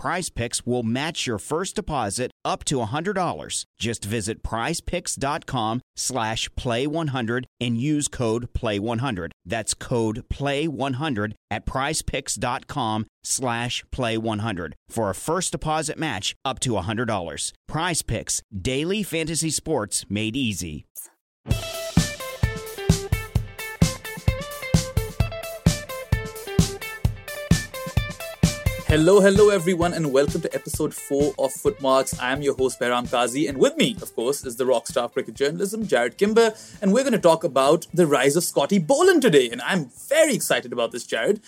[0.00, 3.64] Prize Picks will match your first deposit up to $100.
[3.78, 9.32] Just visit prizepicks.com slash play100 and use code play100.
[9.44, 17.52] That's code play100 at prizepicks.com slash play100 for a first deposit match up to $100.
[17.68, 20.86] Prize Picks, daily fantasy sports made easy.
[28.90, 32.18] Hello, hello, everyone, and welcome to episode 4 of Footmarks.
[32.18, 35.04] I am your host, Behram Kazi, and with me, of course, is the rock star
[35.04, 38.80] of cricket journalism, Jarrod Kimber, and we're going to talk about the rise of Scotty
[38.80, 39.48] Boland today.
[39.48, 41.40] And I'm very excited about this, Jarrod,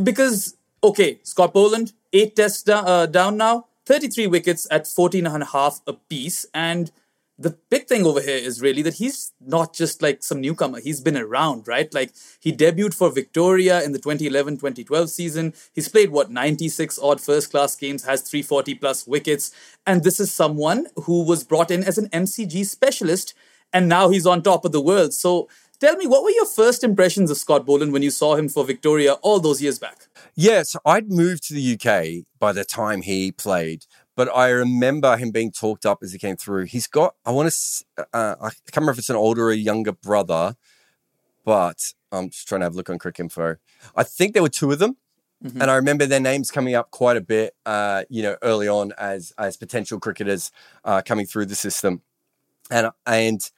[0.00, 5.46] because, okay, Scott Boland, eight tests uh, down now, 33 wickets at 14 and a
[5.46, 6.92] half apiece, and
[7.36, 10.80] the big thing over here is really that he's not just like some newcomer.
[10.80, 11.92] He's been around, right?
[11.92, 15.54] Like he debuted for Victoria in the 2011-2012 season.
[15.72, 19.50] He's played what 96 odd first class games, has 340 plus wickets,
[19.86, 23.34] and this is someone who was brought in as an MCG specialist
[23.74, 25.12] and now he's on top of the world.
[25.12, 25.48] So
[25.80, 28.64] tell me what were your first impressions of Scott Boland when you saw him for
[28.64, 30.06] Victoria all those years back?
[30.36, 33.84] Yes, I'd moved to the UK by the time he played,
[34.16, 36.64] but I remember him being talked up as he came through.
[36.64, 39.92] He's got, I want to, uh, I can't remember if it's an older or younger
[39.92, 40.56] brother,
[41.44, 43.56] but I'm just trying to have a look on Cricinfo.
[43.96, 44.96] I think there were two of them.
[45.44, 45.60] Mm-hmm.
[45.60, 48.92] And I remember their names coming up quite a bit, uh, you know, early on
[48.96, 50.50] as as potential cricketers
[50.84, 52.00] uh, coming through the system,
[52.70, 53.50] and and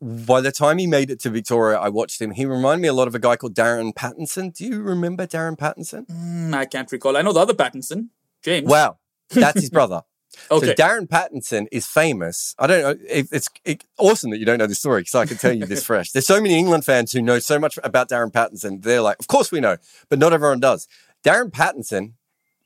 [0.00, 2.32] by the time he made it to Victoria, I watched him.
[2.32, 4.52] He reminded me a lot of a guy called Darren Pattinson.
[4.52, 6.06] Do you remember Darren Pattinson?
[6.08, 7.16] Mm, I can't recall.
[7.16, 8.08] I know the other Pattinson,
[8.42, 8.68] James.
[8.68, 8.98] Wow,
[9.34, 10.02] that's his brother.
[10.50, 10.66] okay.
[10.66, 12.54] So Darren Pattinson is famous.
[12.58, 13.04] I don't know.
[13.08, 15.66] It, it's it, awesome that you don't know this story because I can tell you
[15.66, 16.12] this fresh.
[16.12, 18.82] There's so many England fans who know so much about Darren Pattinson.
[18.82, 19.76] They're like, of course we know,
[20.08, 20.88] but not everyone does.
[21.24, 22.14] Darren Pattinson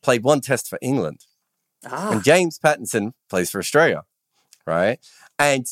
[0.03, 1.27] played one test for England,
[1.85, 2.13] ah.
[2.13, 4.05] and James Pattinson plays for Australia,
[4.67, 4.99] right?
[5.39, 5.67] And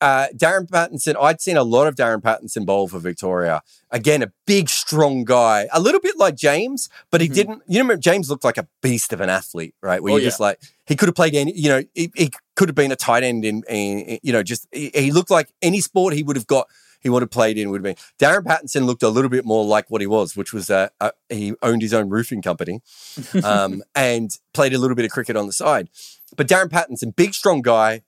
[0.00, 3.62] uh, Darren Pattinson, I'd seen a lot of Darren Pattinson bowl for Victoria.
[3.90, 7.34] Again, a big, strong guy, a little bit like James, but he mm-hmm.
[7.34, 7.62] didn't.
[7.66, 10.02] You know, James looked like a beast of an athlete, right?
[10.02, 10.28] Where oh, you're yeah.
[10.28, 12.96] just like, he could have played any, you know, he, he could have been a
[12.96, 16.36] tight end in, in you know, just he, he, looked like any sport he would
[16.36, 16.66] have got.
[17.00, 18.04] He would have played in would have been.
[18.18, 21.12] Darren Pattinson looked a little bit more like what he was, which was uh, uh,
[21.30, 22.82] he owned his own roofing company
[23.44, 25.88] um, and played a little bit of cricket on the side.
[26.36, 28.02] But Darren Pattinson, big, strong guy,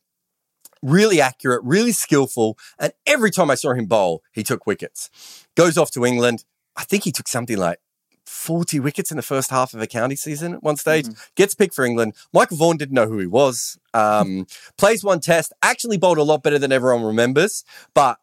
[0.82, 2.58] really accurate, really skillful.
[2.78, 5.10] And every time I saw him bowl, he took wickets.
[5.56, 6.44] Goes off to England.
[6.76, 7.78] I think he took something like
[8.26, 11.06] 40 wickets in the first half of a county season at one stage.
[11.06, 11.22] Mm-hmm.
[11.36, 12.14] Gets picked for England.
[12.32, 13.78] Michael Vaughan didn't know who he was.
[13.94, 14.46] Um,
[14.78, 18.18] plays one test, actually bowled a lot better than everyone remembers, but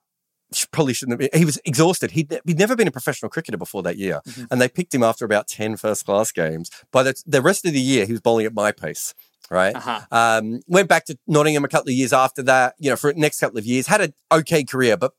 [0.72, 1.40] probably shouldn't have been.
[1.40, 2.12] He was exhausted.
[2.12, 4.22] He'd, he'd never been a professional cricketer before that year.
[4.28, 4.46] Mm-hmm.
[4.50, 6.72] And they picked him after about 10 first class games.
[6.92, 9.14] By the, the rest of the year, he was bowling at my pace
[9.50, 9.76] right?
[9.76, 10.02] Uh-huh.
[10.12, 13.20] Um, went back to Nottingham a couple of years after that, you know, for the
[13.20, 15.14] next couple of years, had an okay career, but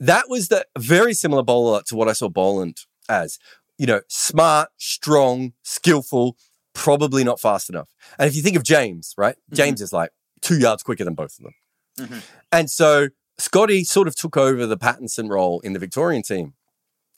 [0.00, 2.78] that was the very similar bowler to what I saw Boland
[3.08, 3.38] as,
[3.78, 6.36] you know, smart, strong, skillful,
[6.74, 7.88] probably not fast enough.
[8.18, 9.36] And if you think of James, right?
[9.36, 9.56] Mm-hmm.
[9.56, 10.10] James is like
[10.40, 11.54] two yards quicker than both of them.
[11.98, 12.18] Mm-hmm.
[12.52, 16.54] And so Scotty sort of took over the Pattinson role in the Victorian team,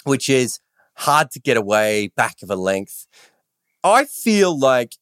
[0.04, 0.60] which is
[0.98, 3.06] hard to get away, back of a length.
[3.82, 4.97] I feel like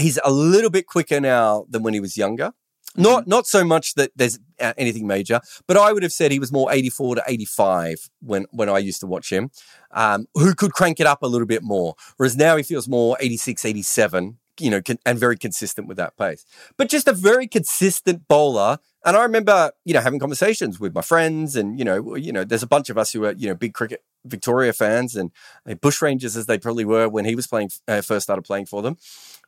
[0.00, 2.52] he's a little bit quicker now than when he was younger.
[2.96, 3.30] Not mm-hmm.
[3.30, 6.50] not so much that there's uh, anything major, but I would have said he was
[6.50, 9.50] more 84 to 85 when when I used to watch him.
[9.92, 13.16] Um, who could crank it up a little bit more, whereas now he feels more
[13.20, 14.38] 86, 87.
[14.58, 16.44] You know, and very consistent with that pace,
[16.76, 18.78] but just a very consistent bowler.
[19.06, 22.44] And I remember, you know, having conversations with my friends, and you know, you know,
[22.44, 25.30] there's a bunch of us who are, you know, big cricket Victoria fans and
[25.66, 28.82] uh, Bushrangers as they probably were when he was playing, uh, first started playing for
[28.82, 28.98] them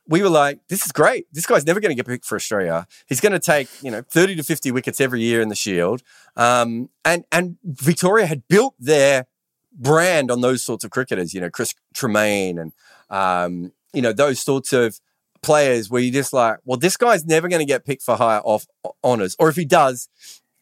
[0.07, 1.27] we were like, this is great.
[1.31, 2.87] This guy's never going to get picked for Australia.
[3.07, 6.03] He's going to take, you know, 30 to 50 wickets every year in the Shield.
[6.35, 9.27] Um, and, and Victoria had built their
[9.71, 12.73] brand on those sorts of cricketers, you know, Chris Tremain and,
[13.09, 14.99] um, you know, those sorts of
[15.41, 18.41] players where you're just like, well, this guy's never going to get picked for higher
[18.41, 18.65] off
[19.03, 19.35] honors.
[19.39, 20.09] Or if he does,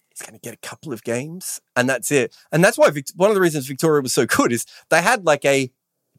[0.09, 2.35] he's going to get a couple of games, and that's it.
[2.51, 5.25] And that's why Vic- one of the reasons Victoria was so good is they had
[5.25, 5.71] like a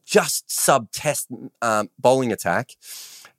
[0.05, 1.29] just sub test
[1.61, 2.73] um, bowling attack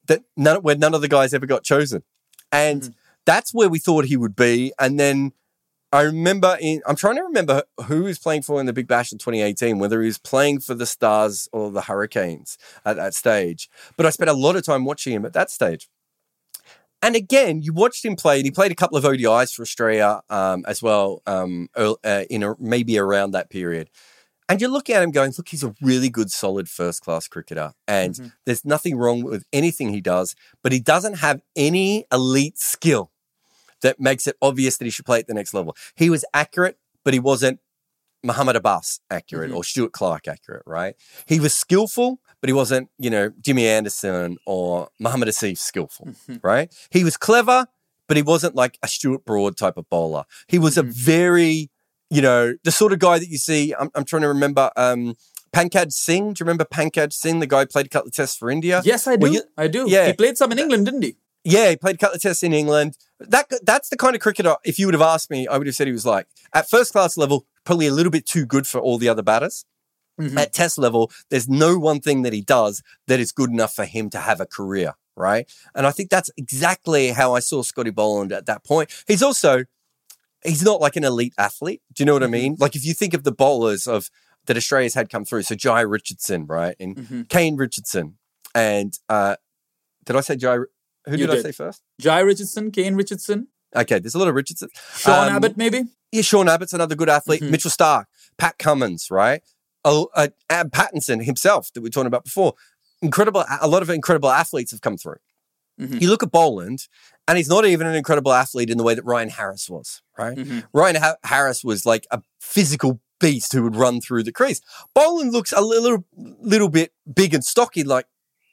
[0.07, 2.03] that none, where none of the guys ever got chosen,
[2.51, 2.93] and Mhm.
[3.25, 4.73] that's where we thought he would be.
[4.79, 5.33] And then
[5.91, 8.87] I remember in I'm trying to remember who he was playing for in the Big
[8.87, 13.13] Bash in 2018, whether he was playing for the Stars or the Hurricanes at that
[13.13, 13.69] stage.
[13.95, 15.87] But I spent a lot of time watching him at that stage.
[17.01, 20.21] And again, you watched him play, and he played a couple of ODIs for Australia
[20.29, 21.95] um, as well, um, uh,
[22.29, 23.89] in a, maybe around that period.
[24.53, 27.73] And you look at him going, look, he's a really good, solid first class cricketer.
[27.87, 28.31] And Mhm.
[28.45, 33.11] there's nothing wrong with anything he does, but he doesn't have any elite skill
[33.81, 35.75] that makes it obvious that he should play at the next level.
[35.95, 37.61] He was accurate, but he wasn't
[38.23, 39.55] Muhammad Abbas accurate Mhm.
[39.57, 40.95] or Stuart Clark accurate, right?
[41.25, 46.39] He was skillful, but he wasn't, you know, Jimmy Anderson or Muhammad Asif skillful, Mhm.
[46.43, 46.71] right?
[46.91, 47.65] He was clever,
[48.07, 50.25] but he wasn't like a Stuart Broad type of bowler.
[50.47, 50.93] He was a Mhm.
[50.93, 51.69] very,
[52.13, 53.73] you know, the sort of guy that you see.
[53.77, 54.71] I'm, I'm trying to remember.
[54.77, 55.15] Um,
[55.53, 56.33] Pankaj Singh.
[56.33, 58.81] Do you remember Pankaj Singh, the guy who played a couple of tests for India?
[58.83, 59.31] Yes, I do.
[59.31, 59.85] You- I do.
[59.87, 60.07] yeah.
[60.07, 61.15] He played some in England, didn't he?
[61.43, 62.97] Yeah, he played a couple of tests in England.
[63.19, 64.55] That that's the kind of cricketer.
[64.65, 66.91] If you would have asked me, I would have said he was like at first
[66.93, 69.65] class level, probably a little bit too good for all the other batters.
[70.21, 70.37] Mhm.
[70.39, 73.83] At test level, there's no one thing that he does that is good enough for
[73.85, 75.51] him to have a career, right?
[75.75, 78.89] And I think that's exactly how I saw Scotty Boland at that point.
[79.07, 79.65] He's also
[80.45, 81.81] he's not like an elite athlete.
[81.93, 82.31] Do you know what I Mhm.
[82.31, 82.55] mean?
[82.59, 84.09] Like if you think of the bowlers of
[84.45, 87.29] that Australia's had come through, so Jhye Richardson, right, and Mhm.
[87.29, 88.17] Kane Richardson,
[88.53, 89.35] and uh,
[90.05, 90.65] did I say Jhye?
[91.05, 91.81] Who You did, I say first?
[92.01, 94.69] Jhye Richardson, Kane Richardson, Okay, there's a lot of Richardson.
[94.97, 95.85] Sean Um, Abbott, maybe.
[96.11, 97.41] Yeah, Sean Abbott's another good athlete.
[97.41, 97.49] Mhm.
[97.49, 98.05] Mitchell Starc,
[98.37, 99.41] Pat Cummins, right?
[99.83, 102.53] Oh, uh, Ab Pattinson himself that we were talking about before.
[103.01, 103.43] Incredible.
[103.61, 105.15] A lot of incredible athletes have come through.
[105.81, 105.99] Mhm.
[106.01, 106.87] You look at Boland,
[107.27, 110.37] and he's not even an incredible athlete in the way that Ryan Harris was, right?
[110.37, 110.65] Mhm.
[110.73, 114.59] Ryan ha- Harris was like a physical beast who would run through the crease.
[114.93, 118.05] Boland looks a little, little bit big and stocky like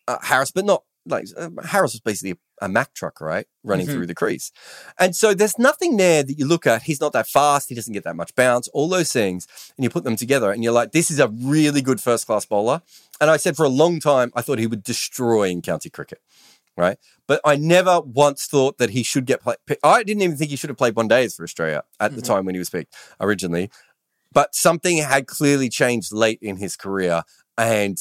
[0.06, 3.46] uh, Harris, but not like uh, Harris was basically a, a Mack truck, right?
[3.64, 3.92] Running Mhm.
[3.92, 4.52] through the crease.
[4.98, 6.82] And so there's nothing there that you look at.
[6.82, 7.68] He's not that fast.
[7.68, 9.46] He doesn't get that much bounce, all those things.
[9.76, 12.44] And you put them together and you're like, this is a really good first class
[12.44, 12.82] bowler.
[13.20, 16.20] And I said for a long time, I thought he would destroy in county cricket.
[16.80, 16.98] Right.
[17.26, 19.58] But I never once thought that he should get played.
[19.82, 22.24] I didn't even think he should have played one days for Australia at the Mhm.
[22.24, 23.70] time when he was picked originally.
[24.32, 27.22] But something had clearly changed late in his career.
[27.58, 27.98] And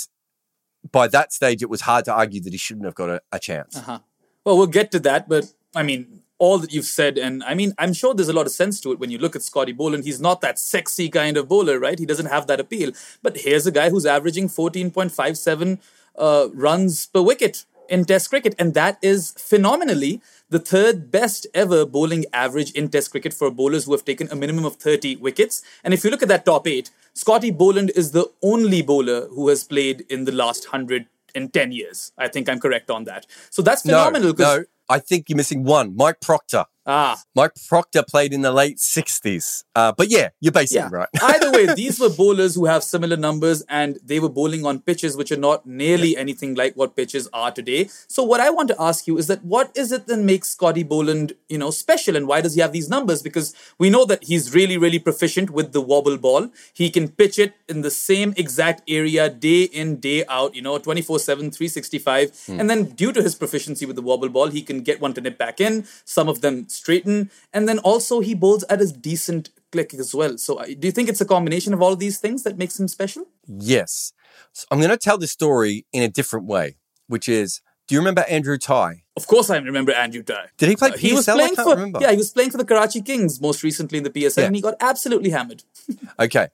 [0.91, 3.39] by that stage, it was hard to argue that he shouldn't have got a, a
[3.39, 3.75] chance.
[3.75, 3.99] Uh-huh.
[4.45, 7.73] Well, we'll get to that, but I mean, all that you've said, and I mean,
[7.77, 10.05] I'm sure there's a lot of sense to it when you look at Scotty Boland.
[10.05, 11.99] He's not that sexy kind of bowler, right?
[11.99, 12.91] He doesn't have that appeal.
[13.21, 15.79] But here's a guy who's averaging 14.57
[16.17, 21.85] uh, runs per wicket in Test cricket, and that is phenomenally the third best ever
[21.85, 25.61] bowling average in Test cricket for bowlers who have taken a minimum of 30 wickets.
[25.83, 29.49] And if you look at that top eight, Scotty Boland is the only bowler who
[29.49, 32.11] has played in the last 110 years.
[32.17, 33.25] I think I'm correct on that.
[33.49, 34.33] So that's phenomenal.
[34.37, 35.95] No, no, I think you're missing one.
[35.95, 36.65] Mike Procter.
[36.91, 39.63] Ah, Mike Procter played in the late 60s.
[39.75, 40.89] Uh, but yeah, you're basically yeah.
[40.91, 41.07] right.
[41.21, 45.15] Either way, these were bowlers who have similar numbers and they were bowling on pitches
[45.15, 47.87] which are not nearly anything like what pitches are today.
[48.07, 50.81] So what I want to ask you is that what is it that makes Scotty
[50.81, 53.21] Boland, you know, special and why does he have these numbers?
[53.21, 56.49] Because we know that he's really, really proficient with the wobble ball.
[56.73, 60.79] He can pitch it in the same exact area day in, day out, you know,
[60.79, 62.45] 24-7, 365.
[62.47, 65.21] And then due to his proficiency with the wobble ball, he can get one to
[65.21, 67.29] nip back in, some of them straighten.
[67.53, 70.37] And then also he bowls at a decent click as well.
[70.37, 72.87] So do you think it's a combination of all of these things that makes him
[72.87, 73.27] special?
[73.47, 74.13] Yes.
[74.53, 78.01] So I'm going to tell the story in a different way, which is do you
[78.01, 79.03] remember Andrew Tye?
[79.19, 80.47] Of course, I remember Andrew Tye.
[80.57, 81.99] Did he play Uh, he was I playing can't for remember.
[82.01, 84.45] yeah, he was playing for the Karachi Kings most recently in the PSL, Yeah.
[84.47, 85.63] and he got absolutely hammered.
[86.19, 86.47] Okay.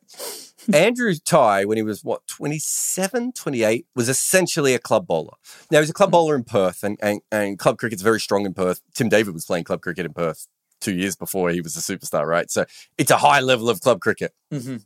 [0.73, 5.33] Andrew Tye, when he was what, 27, 28, was essentially a club bowler.
[5.69, 8.45] Now, he was a club bowler in Perth, and, and, and club cricket's very strong
[8.45, 8.81] in Perth.
[8.95, 10.47] Tim David was playing club cricket in Perth
[10.81, 12.49] two years before he was a superstar, right?
[12.49, 12.65] So
[12.97, 14.33] it's a high level of club cricket.
[14.51, 14.83] Mhm.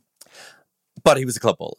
[1.02, 1.78] But he was a club bowler.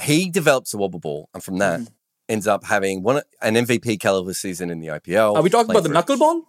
[0.00, 1.80] He develops a wobble ball, and from that,
[2.28, 5.36] ends up having one an MVP caliber season in the IPL.
[5.36, 6.42] Are we talking about the knuckleball?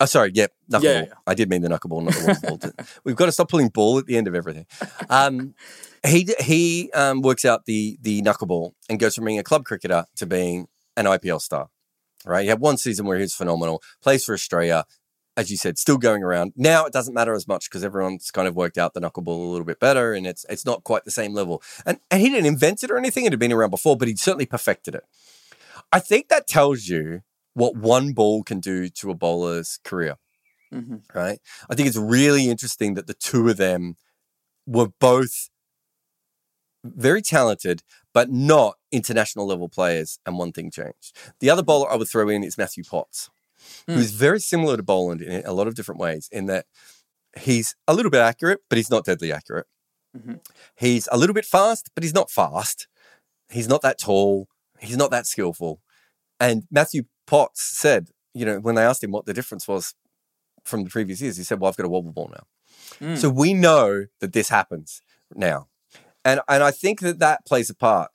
[0.00, 0.32] Oh, sorry.
[0.34, 0.52] Yep.
[0.70, 0.82] Knuckleball.
[0.82, 1.14] Yeah, yeah.
[1.26, 2.86] I did mean the knuckleball, not the ball.
[3.04, 4.66] We've got to stop pulling ball at the end of everything.
[5.08, 5.54] Um,
[6.04, 10.06] he he um, works out the the knuckleball and goes from being a club cricketer
[10.16, 11.68] to being an IPL star.
[12.24, 12.42] Right.
[12.42, 13.82] He had one season where he was phenomenal.
[14.02, 14.84] Plays for Australia.
[15.36, 16.52] As you said, still going around.
[16.56, 19.50] Now it doesn't matter as much because everyone's kind of worked out the knuckleball a
[19.50, 21.62] little bit better, and it's it's not quite the same level.
[21.86, 24.18] And and he didn't invent it or anything; it had been around before, but he'd
[24.18, 25.04] certainly perfected it.
[25.90, 27.22] I think that tells you
[27.54, 30.16] what one ball can do to a bowler's career
[30.72, 30.96] Mm-hmm.
[31.14, 31.38] Right?
[31.68, 33.96] I think it's really interesting that the two of them
[34.66, 35.50] were both
[36.84, 41.16] very talented, but not international level players, and one thing changed.
[41.40, 43.30] The other bowler I would throw in is Matthew Potts,
[43.86, 43.94] Hmm.
[43.94, 46.66] who's very similar to Boland in a lot of different ways, in that
[47.36, 49.66] he's a little bit accurate, but he's not deadly accurate.
[50.16, 50.40] Mhm.
[50.76, 52.86] He's a little bit fast, but he's not fast.
[53.50, 54.48] He's not that tall.
[54.80, 55.80] He's not that skillful.
[56.38, 59.94] And Matthew Potts said, you know, when they asked him what the difference was
[60.64, 62.46] from the previous years, he said, Well, I've got a wobble ball now.
[63.06, 63.18] Mm.
[63.18, 65.00] So we know that this happens
[65.34, 65.68] now.
[66.24, 68.10] And and I think that that plays a part.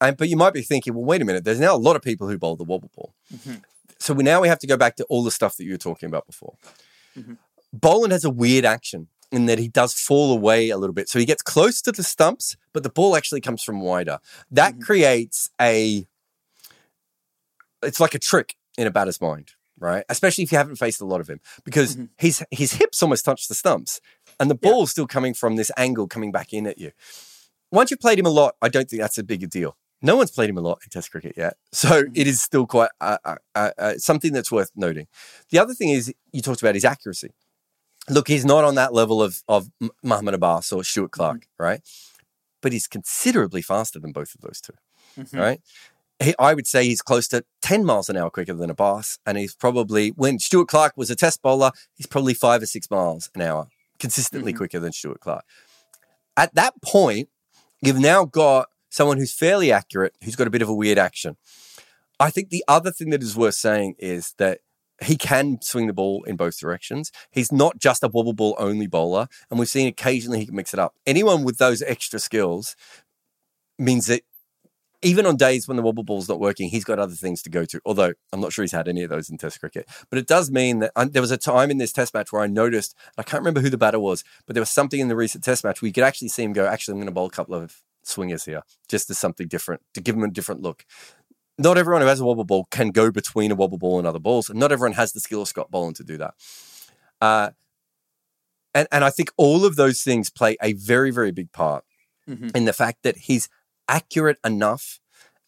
[0.00, 1.44] And but you might be thinking, well, wait a minute.
[1.44, 3.14] There's now a lot of people who bowl the wobble ball.
[3.34, 3.62] Mhm.
[4.00, 5.76] So we now we have to go back to all the stuff that you were
[5.78, 6.54] talking about before.
[7.16, 7.38] Mhm.
[7.72, 11.08] Boland has a weird action in that he does fall away a little bit.
[11.08, 14.20] So he gets close to the stumps, but the ball actually comes from wider.
[14.50, 14.82] That Mhm.
[14.82, 16.06] creates a.
[17.82, 20.04] It's like a trick in a batter's mind, right?
[20.08, 22.08] Especially if you haven't faced a lot of him, because Mhm.
[22.16, 24.00] his his hips almost touch the stumps,
[24.40, 24.70] and the Yeah.
[24.70, 26.92] ball's still coming from this angle coming back in at you.
[27.70, 29.76] Once you've played him a lot, I don't think that's a big deal.
[30.00, 32.90] No one's played him a lot in Test cricket yet, so it is still quite
[33.00, 35.06] uh, uh, uh, uh, something that's worth noting.
[35.50, 37.30] The other thing is you talked about his accuracy.
[38.08, 39.68] Look, he's not on that level of of
[40.02, 41.80] Muhammad Abbas or Stuart Clark, right?
[42.62, 44.72] But he's considerably faster than both of those 2
[45.18, 45.38] Mhm.
[45.40, 45.60] right?
[46.20, 49.18] He, I would say he's close to 10 miles an hour quicker than Abbas.
[49.24, 52.90] And he's probably, when Stuart Clark was a test bowler, he's probably five or six
[52.90, 53.68] miles an hour,
[54.00, 54.56] consistently Mhm.
[54.56, 55.44] quicker than Stuart Clark.
[56.36, 57.28] At that point,
[57.80, 61.36] you've now got someone who's fairly accurate, who's got a bit of a weird action.
[62.20, 64.58] I think the other thing that is worth saying is that
[65.00, 67.12] he can swing the ball in both directions.
[67.30, 70.74] He's not just a wobble ball only bowler, and we've seen occasionally he can mix
[70.74, 70.94] it up.
[71.06, 72.74] Anyone with those extra skills
[73.78, 74.22] means that
[75.00, 77.64] even on days when the wobble ball's not working, he's got other things to go
[77.64, 77.80] to.
[77.86, 80.50] Although I'm not sure he's had any of those in Test cricket, but it does
[80.50, 83.42] mean that there was a time in this Test match where I noticed I can't
[83.42, 85.86] remember who the batter was, but there was something in the recent Test match where
[85.86, 86.66] you could actually see him go.
[86.66, 90.00] Actually, I'm going to bowl a couple of swingers here, just as something different to
[90.00, 90.84] give them a different look.
[91.58, 94.20] Not everyone who has a wobble ball can go between a wobble ball and other
[94.20, 96.34] balls, and not everyone has the skill of Scott Boland to do that.
[97.20, 97.50] Uh,
[98.74, 101.84] and and I think all of those things play a very very big part
[102.28, 102.54] Mhm.
[102.54, 103.48] in the fact that he's
[103.88, 105.00] accurate enough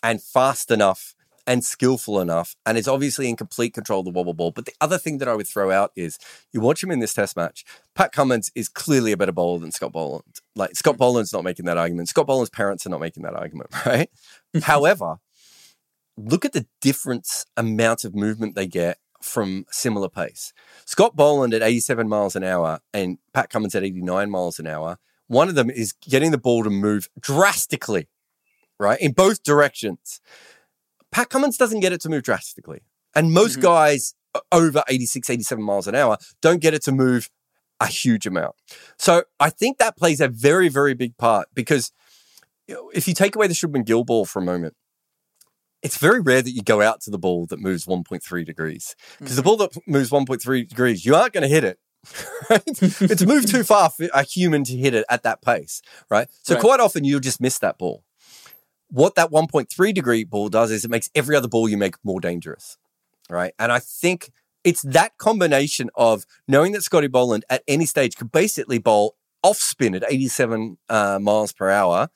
[0.02, 1.14] and fast enough
[1.50, 4.52] and skillful enough and is obviously in complete control of the wobble ball.
[4.52, 6.16] But the other thing that I would throw out is
[6.52, 7.64] you watch him in this test match,
[7.97, 10.37] Pat Cummins is clearly a better bowler than Scott Boland.
[10.54, 10.99] Like Scott mm-hmm.
[10.99, 12.09] Boland's not making that argument.
[12.09, 14.09] Scott Boland's parents are not making that argument, right?
[14.54, 14.61] Mm-hmm.
[14.61, 15.16] However,
[16.16, 20.52] look at the difference amount of movement they get from similar pace.
[20.85, 24.99] Scott Boland at 87 miles an hour and Pat Cummins at 89 miles an hour.
[25.26, 28.07] One of them is getting the ball to move drastically,
[28.78, 29.00] right?
[29.00, 30.21] In both directions.
[31.12, 32.81] Pat Cummins doesn't get it to move drastically.
[33.14, 33.62] And most Mhm.
[33.62, 34.14] guys
[34.52, 37.29] over 86, 87 miles an hour don't get it to move
[37.81, 38.55] a huge amount.
[38.99, 41.90] So I think that plays a very, very big part because
[42.69, 44.75] you know, if you take away the Shubman Gill ball for a moment,
[45.83, 48.95] it's very rare that you go out to the ball that moves 1.3 degrees.
[49.19, 51.79] Because the ball that moves 1.3 degrees, you aren't going to hit it.
[52.50, 52.62] Right?
[52.67, 56.29] it's moved too far for a human to hit it at that pace, right?
[56.43, 56.61] So Right.
[56.61, 58.05] quite often you'll just miss that ball.
[58.90, 62.20] What that 1.3 degree ball does is it makes every other ball you make more
[62.20, 62.76] dangerous,
[63.28, 63.54] right?
[63.59, 64.32] And I think
[64.64, 69.56] it's that combination of knowing that Scotty Boland at any stage could basically bowl off
[69.56, 72.09] spin at 87 uh, miles per hour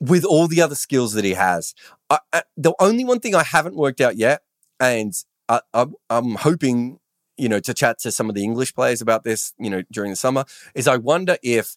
[0.00, 1.74] with all the other skills that he has.
[2.08, 4.42] I, I, the only one thing I haven't worked out yet,
[4.78, 5.12] and
[5.48, 6.98] I, I, I'm hoping,
[7.36, 10.10] you know, to chat to some of the English players about this, you know, during
[10.10, 10.44] the summer,
[10.74, 11.76] is I wonder if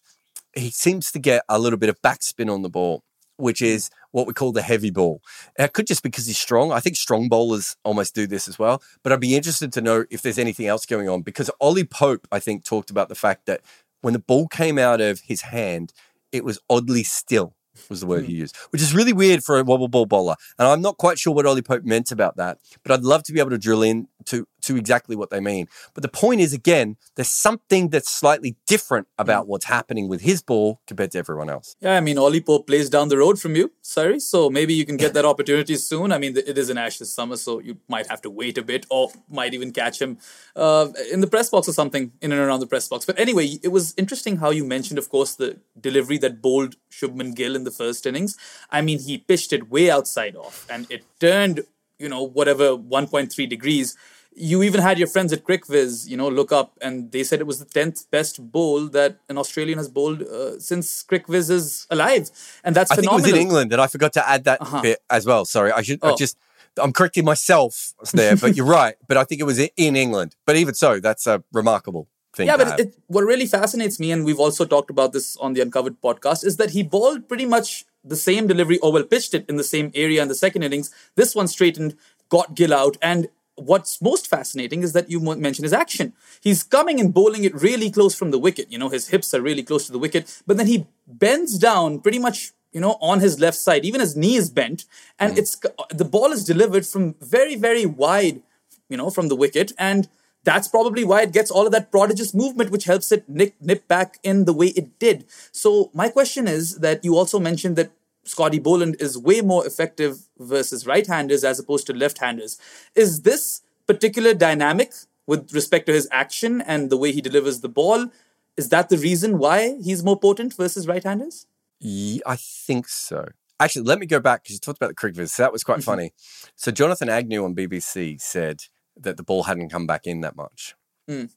[0.56, 3.02] he seems to get a little bit of backspin on the ball,
[3.36, 5.20] which is what we call the heavy ball.
[5.56, 6.70] And it could just because he's strong.
[6.70, 8.80] I think strong bowlers almost do this as well.
[9.02, 12.28] But I'd be interested to know if there's anything else going on because Ollie Pope,
[12.30, 13.60] I think, talked about the fact that
[14.02, 15.92] when the ball came out of his hand,
[16.30, 17.56] it was oddly still.
[17.88, 18.30] Was the word mm-hmm.
[18.30, 21.18] he used, which is really weird for a wobble ball bowler, and I'm not quite
[21.18, 22.58] sure what Ollie Pope meant about that.
[22.84, 25.68] But I'd love to be able to drill in to to exactly what they mean.
[25.94, 30.42] But the point is, again, there's something that's slightly different about what's happening with his
[30.42, 31.76] ball compared to everyone else.
[31.80, 34.20] Yeah, I mean, Ollie Pope plays down the road from you, sorry.
[34.20, 36.12] So maybe you can get that opportunity soon.
[36.12, 38.86] I mean, it is an Ashes summer, so you might have to wait a bit
[38.90, 40.18] or might even catch him
[40.56, 43.04] uh, in the press box or something, in and around the press box.
[43.04, 47.34] But anyway, it was interesting how you mentioned, of course, the delivery that bowled Shubman
[47.34, 48.36] Gill in the first innings.
[48.70, 51.64] I mean, he pitched it way outside off and it turned,
[51.98, 53.96] you know, whatever 1.3 degrees
[54.36, 57.46] you even had your friends at CricViz, you know, look up, and they said it
[57.46, 62.30] was the tenth best bowl that an Australian has bowled uh, since CricViz is alive,
[62.64, 64.82] and that's I think it was in England, and I forgot to add that Uh-huh.
[64.82, 65.44] bit as well.
[65.44, 66.16] Sorry, I should I Oh.
[66.16, 66.36] just
[66.76, 68.96] I'm correcting myself there, but you're right.
[69.06, 70.34] But I think it was in England.
[70.46, 72.48] But even so, that's a remarkable thing.
[72.48, 75.60] Yeah, but it, what really fascinates me, and we've also talked about this on the
[75.60, 79.44] Uncovered podcast, is that he bowled pretty much the same delivery, or well, pitched it
[79.48, 80.90] in the same area in the second innings.
[81.14, 81.94] This one straightened,
[82.28, 86.12] got Gill out, and what's most fascinating is that you mentioned his action.
[86.40, 88.70] He's coming and bowling it really close from the wicket.
[88.70, 92.00] You know, his hips are really close to the wicket, but then he bends down
[92.00, 93.84] pretty much, you know, on his left side.
[93.84, 94.84] Even his knee is bent,
[95.18, 95.38] and mm.
[95.38, 98.42] it's the ball is delivered from very, very wide,
[98.88, 100.08] you know, from the wicket, and
[100.44, 103.88] that's probably why it gets all of that prodigious movement, which helps it nip, nip
[103.88, 105.24] back in the way it did.
[105.52, 107.90] So my question is that you also mentioned that
[108.24, 112.58] Scotty Boland is way more effective versus right-handers as opposed to left-handers.
[112.94, 114.92] Is this particular dynamic
[115.26, 118.08] with respect to his action and the way he delivers the ball,
[118.56, 121.46] is that the reason why he's more potent versus right-handers?
[121.80, 123.28] Yeah, I think so.
[123.60, 125.28] Actually, let me go back because you talked about the cricket.
[125.30, 125.90] So that was quite mm-hmm.
[125.90, 126.12] funny.
[126.56, 128.62] So Jonathan Agnew on BBC said
[128.96, 130.74] that the ball hadn't come back in that much,
[131.08, 131.30] mm.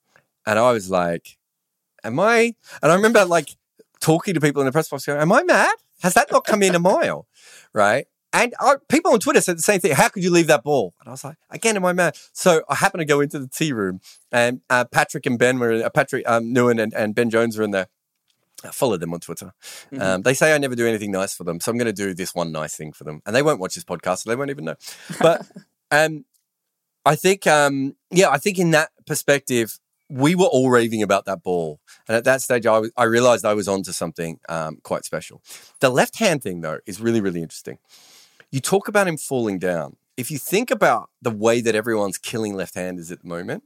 [0.45, 1.37] and I was like,
[2.03, 3.55] "Am I?" And I remember like
[3.99, 6.63] talking to people in the press box, going, "Am I mad?" Has that not come
[6.63, 7.27] in a mile?
[7.73, 8.07] Right.
[8.33, 9.93] And uh, people on Twitter said the same thing.
[9.93, 10.93] How could you leave that ball?
[10.99, 12.17] And I was like, again, in my mad?
[12.33, 14.01] So I happened to go into the tea room,
[14.31, 17.63] and uh, Patrick and Ben were uh, Patrick um, Noone and, and Ben Jones were
[17.63, 17.87] in there.
[18.63, 19.53] I followed them on Twitter.
[19.91, 20.01] Mm-hmm.
[20.01, 22.13] Um, they say I never do anything nice for them, so I'm going to do
[22.13, 24.49] this one nice thing for them, and they won't watch this podcast, so they won't
[24.49, 24.75] even know.
[25.19, 25.47] But
[25.91, 26.25] um,
[27.05, 31.43] I think, um, yeah, I think in that perspective, we were all raving about that
[31.43, 31.79] ball.
[32.07, 35.41] And at that stage, I, I realized I was onto something um, quite special.
[35.79, 37.77] The left hand thing, though, is really, really interesting.
[38.51, 39.97] You talk about him falling down.
[40.15, 43.63] If you think about the way that everyone's killing left handers at the moment,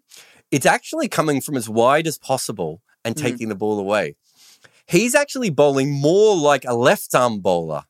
[0.49, 3.21] it's actually coming from as wide as possible and mm.
[3.21, 4.15] taking the ball away.
[4.85, 7.83] He's actually bowling more like a left arm bowler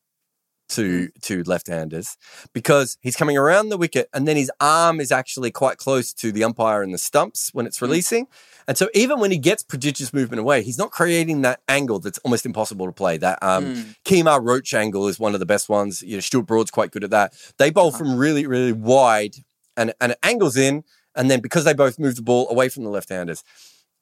[0.71, 1.21] to mm.
[1.21, 2.17] to left-handers
[2.53, 6.31] because he's coming around the wicket and then his arm is actually quite close to
[6.31, 7.83] the umpire and the stumps when it's mm.
[7.83, 8.27] releasing.
[8.67, 12.19] And so even when he gets prodigious movement away, he's not creating that angle that's
[12.19, 13.17] almost impossible to play.
[13.17, 13.95] That um, mm.
[14.05, 16.01] Kemar Roach angle is one of the best ones.
[16.01, 17.33] You know, Stuart Broad's quite good at that.
[17.57, 17.97] They bowl uh-huh.
[17.97, 19.35] from really, really wide
[19.77, 20.83] and, and it angles in.
[21.15, 23.43] And then because they both move the ball away from the left-handers,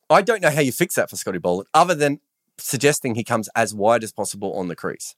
[0.10, 2.20] I don't know how you fix that for Scotty Boland other than
[2.58, 5.16] suggesting he comes as wide as possible on the crease.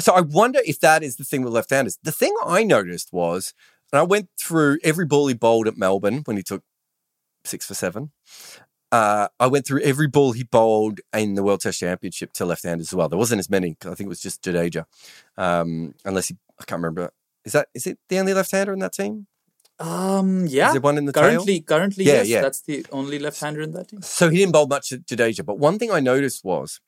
[0.00, 1.98] So I wonder if that is the thing with left-handers.
[2.02, 3.52] The thing I noticed was,
[3.92, 6.62] and I went through every ball he bowled at Melbourne when he took
[7.44, 8.12] six for seven.
[8.90, 12.88] Uh, I went through every ball he bowled in the World Test Championship to left-handers
[12.88, 13.08] as well.
[13.08, 13.76] There wasn't as many.
[13.82, 14.86] I think it was just Jadeja,
[15.36, 16.36] um, unless he.
[16.60, 17.10] I can't remember.
[17.44, 19.26] Is that is it the only left-hander in that team?
[19.78, 20.68] Um, yeah.
[20.68, 21.60] Is there one in the currently?
[21.60, 21.78] Tail?
[21.78, 22.28] Currently, yeah, yes.
[22.28, 22.40] Yeah.
[22.40, 24.02] That's the only left-hander in that team.
[24.02, 26.80] So he didn't bowl much at Jadeja, but one thing I noticed was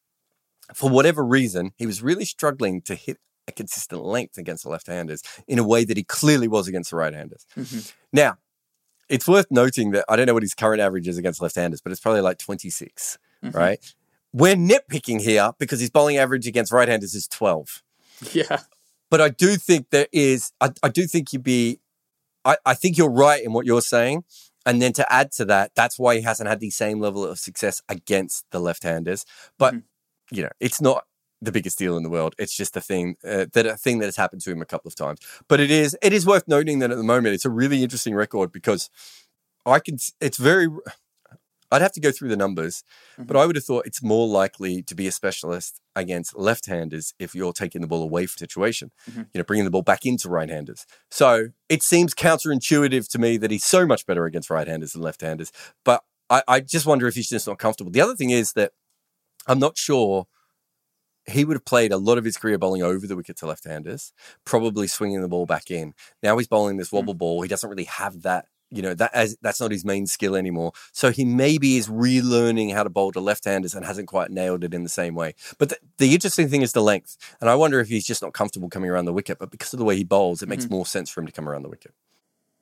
[0.74, 5.22] for whatever reason, he was really struggling to hit a consistent length against the left-handers
[5.46, 7.46] in a way that he clearly was against the right-handers.
[7.56, 7.90] Mm-hmm.
[8.12, 8.38] Now,
[9.08, 11.92] it's worth noting that I don't know what his current average is against left-handers, but
[11.92, 13.56] it's probably like 26, mm-hmm.
[13.56, 13.94] right?
[14.32, 17.82] We're nitpicking here because his bowling average against right-handers is 12.
[18.32, 18.60] Yeah.
[19.10, 21.80] But I do think there is, I, I do think you'd be,
[22.44, 24.24] I, I think you're right in what you're saying.
[24.64, 27.38] And then to add to that, that's why he hasn't had the same level of
[27.38, 29.24] success against the left-handers.
[29.58, 29.89] But mm-hmm
[30.30, 31.04] you know, it's not
[31.42, 32.34] the biggest deal in the world.
[32.38, 34.88] It's just a thing uh, that a thing that has happened to him a couple
[34.88, 35.20] of times.
[35.48, 38.14] But it is it is worth noting that at the moment it's a really interesting
[38.14, 38.90] record because
[39.66, 39.98] I can.
[40.20, 40.68] It's very.
[41.72, 43.24] I'd have to go through the numbers, mm-hmm.
[43.24, 47.32] but I would have thought it's more likely to be a specialist against left-handers if
[47.32, 49.20] you're taking the ball away from situation, mm-hmm.
[49.20, 50.84] you know, bringing the ball back into right-handers.
[51.12, 55.52] So it seems counterintuitive to me that he's so much better against right-handers than left-handers.
[55.84, 57.92] But I, I just wonder if he's just not comfortable.
[57.92, 58.72] The other thing is that
[59.46, 60.26] I'm not sure.
[61.26, 64.12] He would have played a lot of his career bowling over the wicket to left-handers,
[64.44, 65.92] probably swinging the ball back in.
[66.22, 66.96] Now he's bowling this hmm.
[66.96, 67.18] wobble mm.
[67.18, 67.42] ball.
[67.42, 70.72] He doesn't really have that you know that as that's not his main skill anymore.
[70.92, 74.72] So he maybe is relearning how to bowl to left-handers and hasn't quite nailed it
[74.72, 75.34] in the same way.
[75.58, 78.32] But the, the, interesting thing is the length, and I wonder if he's just not
[78.32, 79.38] comfortable coming around the wicket.
[79.38, 80.74] But because of the way he bowls, it makes mm-hmm.
[80.74, 81.92] more sense for him to come around the wicket.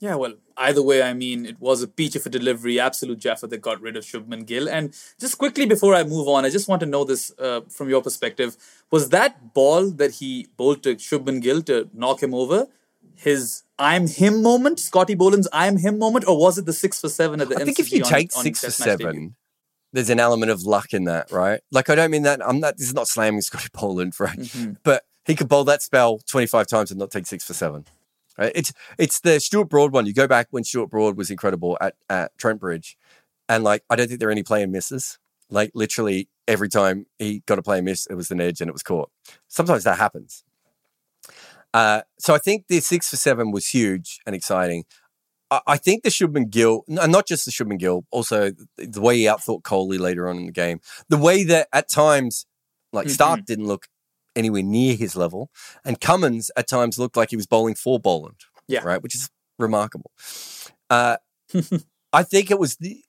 [0.01, 3.49] Yeah, well, either way, I mean, it was a peach of a delivery, absolute Jaffa
[3.49, 4.69] that got rid of Shubman Gill.
[4.69, 7.89] And just quickly before I move on, I just want to know this uh, from
[7.89, 8.57] your perspective.
[8.93, 12.69] Was that ball that he bowled to Shubman Gill to knock him over
[13.19, 17.09] his I'm him moment, Scotty Boland's I'm him moment, or was it the six for
[17.09, 17.63] seven at the end?
[17.63, 19.35] I think if you on, take on six for seven,
[19.93, 21.61] there's an element of luck in that, right?
[21.73, 24.39] Like, I don't mean that, I'm not, this is not slamming Scotty Boland, right?
[24.39, 24.75] Mm-hmm.
[24.85, 27.85] But he could bowl that spell 25 times and not take six for seven.
[28.39, 28.53] Right?
[28.55, 30.07] It's it's the Stuart Broad one.
[30.07, 32.97] You go back when Stuart Broad was incredible at, at Trent Bridge,
[33.49, 35.19] and like I don't think there are any play and misses.
[35.51, 38.69] Like literally every time he got a play and miss, it was an edge and
[38.69, 39.11] it was caught.
[39.49, 40.45] Sometimes that happens.
[41.75, 44.85] Uh, so I think the six for seven was huge and exciting.
[45.51, 49.19] I, I think the Shubman Gill, and not just the Shubman Gill, also the way
[49.19, 52.47] he outthought Kohli later on in the game, the way that at times,
[52.93, 53.17] like Mhm.
[53.17, 53.89] Starc didn't look
[54.39, 55.51] anywhere near his level,
[55.85, 58.37] and Cummins at times looked like he was bowling for Boland.
[58.69, 58.81] Yeah.
[58.85, 60.13] Right, which is remarkable.
[60.89, 61.17] Uh,
[62.13, 63.03] I think it was the,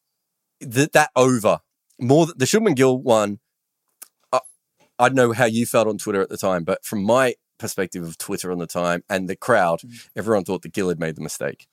[0.59, 1.59] the that over
[1.99, 3.39] more the Shubman Gill one.
[4.31, 4.39] I,
[4.97, 8.03] I don't know how you felt on Twitter at the time, but from my perspective
[8.03, 9.81] of Twitter on the time and the crowd,
[10.15, 11.67] everyone thought that Gill had made the mistake.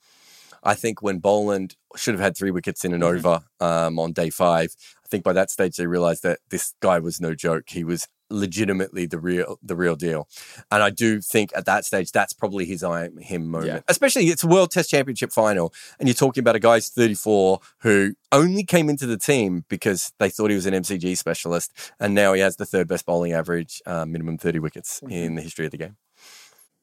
[0.63, 3.15] I think when Boland should have had three wickets in and Mhm.
[3.17, 6.99] over um, on day five, I think by that stage they realized that this guy
[6.99, 7.69] was no joke.
[7.69, 10.27] He was legitimately the real the real deal.
[10.71, 13.67] And I do think at that stage that's probably his I am him moment.
[13.67, 13.79] Yeah.
[13.87, 17.59] Especially it's a World Test Championship final and you're talking about a guy who's 34
[17.79, 22.13] who only came into the team because they thought he was an MCG specialist and
[22.13, 25.65] now he has the third best bowling average, uh, minimum 30 wickets in the history
[25.65, 25.97] of the game.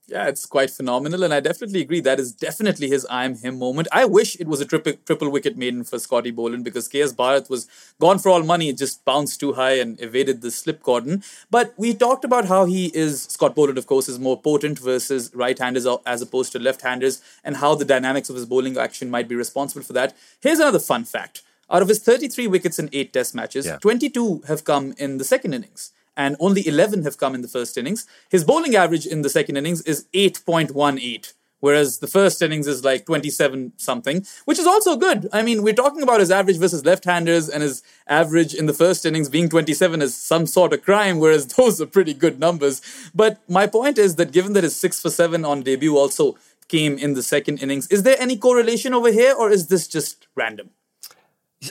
[0.06, 3.58] Yeah, it's quite phenomenal, and I definitely agree that is definitely his I am him
[3.58, 3.88] moment.
[3.90, 7.48] I wish it was a triple triple wicket maiden for Scotty Boland because KS Bharat
[7.48, 7.66] was
[7.98, 11.22] gone for all money, it just bounced too high and evaded the slip cordon.
[11.50, 15.30] But we talked about how he is Scott Boland, of course, is more potent versus
[15.34, 19.34] right-handers as opposed to left-handers, and how the dynamics of his bowling action might be
[19.34, 20.14] responsible for that.
[20.42, 21.40] Here's another fun fact:
[21.70, 23.78] out of his 33 wickets in eight Test matches, Yeah.
[23.78, 27.76] 22 have come in the second innings and only 11 have come in the first
[27.76, 28.06] innings.
[28.30, 33.06] His bowling average in the second innings is 8.18, whereas the first innings is like
[33.06, 35.28] 27 something, which is also good.
[35.32, 38.74] I mean, we're talking about his average versus left handers, and his average in the
[38.74, 42.80] first innings being 27 is some sort of crime, whereas those are pretty good numbers.
[43.14, 46.36] But my point is that given that his 6 for 7 on debut also
[46.68, 50.26] came in the second innings, is there any correlation over here, or is this just
[50.34, 50.70] random?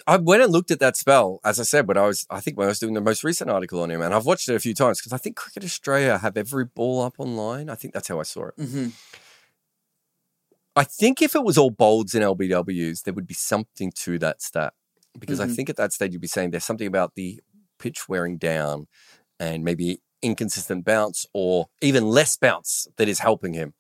[0.08, 2.58] I went and looked at that spell, as I said, when I was, I think
[2.58, 4.60] when I was doing the most recent article on him, and I've watched it a
[4.60, 7.70] few times because I think Cricket Australia have every ball up online.
[7.70, 8.58] I think that's how I saw it.
[8.58, 8.90] Mm-hmm.
[10.76, 14.42] I think if it was all bolds and LBWs, there would be something to that
[14.42, 14.74] stat
[15.20, 15.56] because I Mhm.
[15.56, 17.42] think at that stage you'd be saying there's something about the
[17.78, 18.88] pitch wearing down
[19.40, 23.74] and maybe inconsistent bounce or even less bounce that is helping him.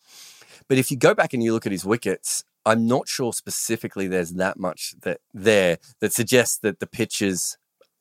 [0.67, 4.08] But if you go back and you look at his wickets, I'm not sure specifically
[4.08, 7.58] there's that much that there that suggests that the pitches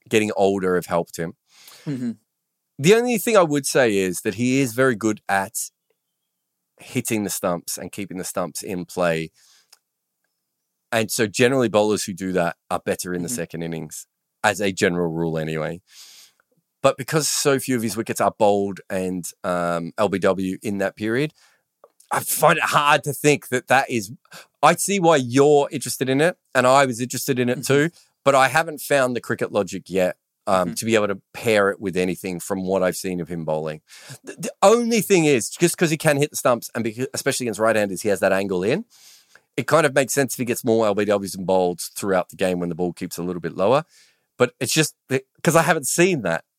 [0.08, 1.34] getting older have helped him.
[1.84, 2.12] Mm-hmm.
[2.78, 5.54] The only thing I would say is that he is very good at
[6.78, 9.30] hitting the stumps and keeping the stumps in play.
[10.90, 13.36] And so generally bowlers who do that are better in the Mhm.
[13.36, 14.06] second innings
[14.44, 15.80] as a general rule anyway.
[16.82, 21.32] But because so few of his wickets are bowled and um, LBW in that period,
[22.10, 24.12] I find it hard to think that that is.
[24.62, 27.66] I see why you're interested in it, and I was interested in it Mhm.
[27.66, 27.90] too,
[28.24, 30.76] but I haven't found the cricket logic yet um, Mhm.
[30.76, 33.80] to be able to pair it with anything from what I've seen of him bowling.
[34.24, 37.44] The, the only thing is, just because he can hit the stumps, and because, especially
[37.46, 38.84] against right-handers, he has that angle in.
[39.56, 42.58] It kind of makes sense if he gets more LBWs and bowls throughout the game
[42.58, 43.84] when the ball keeps a little bit lower.
[44.36, 46.44] But it's just because I haven't seen that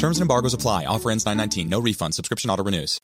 [0.00, 0.86] Terms and embargoes apply.
[0.86, 1.68] Offer ends 919.
[1.68, 2.14] No refund.
[2.14, 2.98] Subscription auto renews.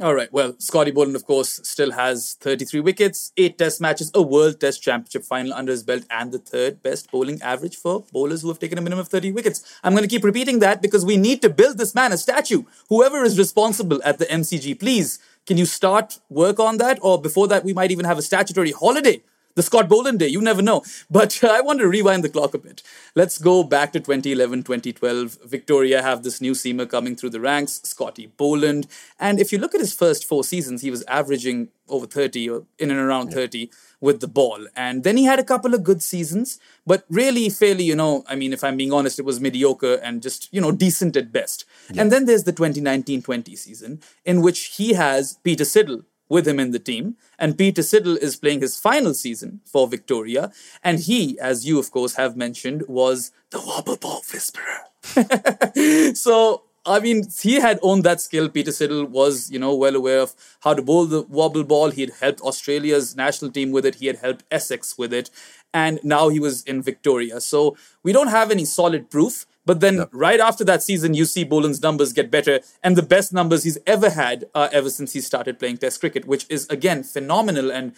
[0.00, 0.32] All right.
[0.32, 4.80] Well, Scotty Boland, of course, still has 33 wickets, eight Test matches, a World Test
[4.80, 8.60] Championship final under his belt, and the third best bowling average for bowlers who have
[8.60, 9.64] taken a minimum of 30 wickets.
[9.82, 12.62] I'm going to keep repeating that because we need to build this man a statue.
[12.88, 17.00] Whoever is responsible at the MCG, please, can you start work on that?
[17.02, 19.20] Or before that, we might even have a statutory holiday
[19.54, 20.28] the Scott Boland day.
[20.28, 20.82] You never know.
[21.10, 22.82] But I want to rewind the clock a bit.
[23.14, 25.38] Let's go back to 2011, 2012.
[25.44, 28.86] Victoria have this new seamer coming through the ranks, Scotty Boland.
[29.18, 32.64] And if you look at his first four seasons, he was averaging over 30 or
[32.78, 34.66] in and around 30 with the ball.
[34.74, 38.34] And then he had a couple of good seasons, but really, fairly, you know, I
[38.34, 41.64] mean, if I'm being honest, it was mediocre and just, you know, decent at best.
[41.96, 46.58] And then there's the 2019 20 season, in which he has Peter Siddle with him
[46.58, 47.16] in the team.
[47.38, 50.50] And Peter Siddle is playing his final season for Victoria.
[50.82, 54.80] And he, as you, of course, have mentioned, was the wobble ball whisperer.
[56.14, 58.48] so, I mean, he had owned that skill.
[58.48, 61.90] Peter Siddle was, you know, well aware of how to bowl the wobble ball.
[61.90, 63.96] He had helped Australia's national team with it.
[63.96, 65.28] He had helped Essex with it.
[65.74, 67.42] And now he was in Victoria.
[67.42, 71.44] So we don't have any solid proof But then right after that season, you see
[71.44, 75.20] Boland's numbers get better, and the best numbers he's ever had are ever since he
[75.20, 77.70] started playing Test cricket, which is again phenomenal.
[77.70, 77.94] And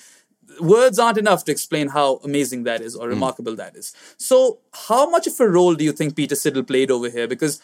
[0.60, 3.94] words aren't enough to explain how amazing that is or remarkable that is.
[4.18, 7.26] So, how much of a role do you think Peter Siddle played over here?
[7.26, 7.60] Because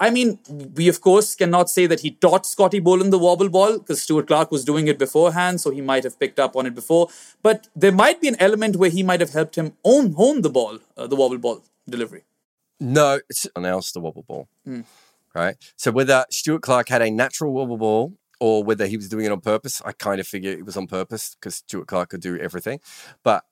[0.00, 0.38] I mean,
[0.74, 4.28] we of course cannot say that he taught Scotty Boland the wobble ball because Stuart
[4.28, 7.08] Clark was doing it beforehand, so he might have picked up on it before.
[7.42, 10.50] But there might be an element where he might have helped him own hone the
[10.50, 12.22] ball, uh, the wobble ball delivery.
[12.80, 14.48] No, it's announced the wobble ball.
[14.66, 14.84] Mm.
[15.34, 15.56] Right.
[15.76, 19.32] So whether Stuart Clark had a natural wobble ball or whether he was doing it
[19.32, 22.38] on purpose, I kind of figure it was on purpose because Stuart Clark could do
[22.38, 22.80] everything.
[23.22, 23.44] But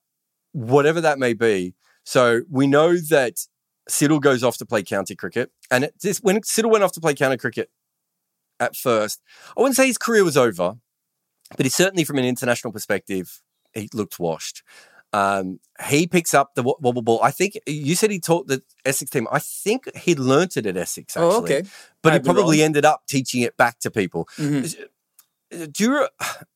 [0.53, 3.47] whatever that may be, so we know that
[3.91, 7.01] Siddle goes off to play county cricket, and it, this, when Siddle went off to
[7.01, 7.71] play county cricket
[8.59, 9.21] at first,
[9.57, 10.77] I wouldn't say his career was over,
[11.57, 13.43] but he certainly, from an international perspective,
[13.75, 14.63] he looked washed.
[15.17, 17.21] Um, he picks up the wo- wobble ball.
[17.23, 19.27] I think you said he taught the Essex team.
[19.31, 21.17] I think he learnt it at Essex.
[21.17, 21.63] Actually, Oh, okay.
[22.03, 22.65] but he I'd be probably wrong.
[22.67, 24.29] ended up teaching it back to people.
[24.37, 24.75] Mhm.
[25.73, 26.09] Do you,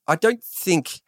[0.06, 1.00] I don't think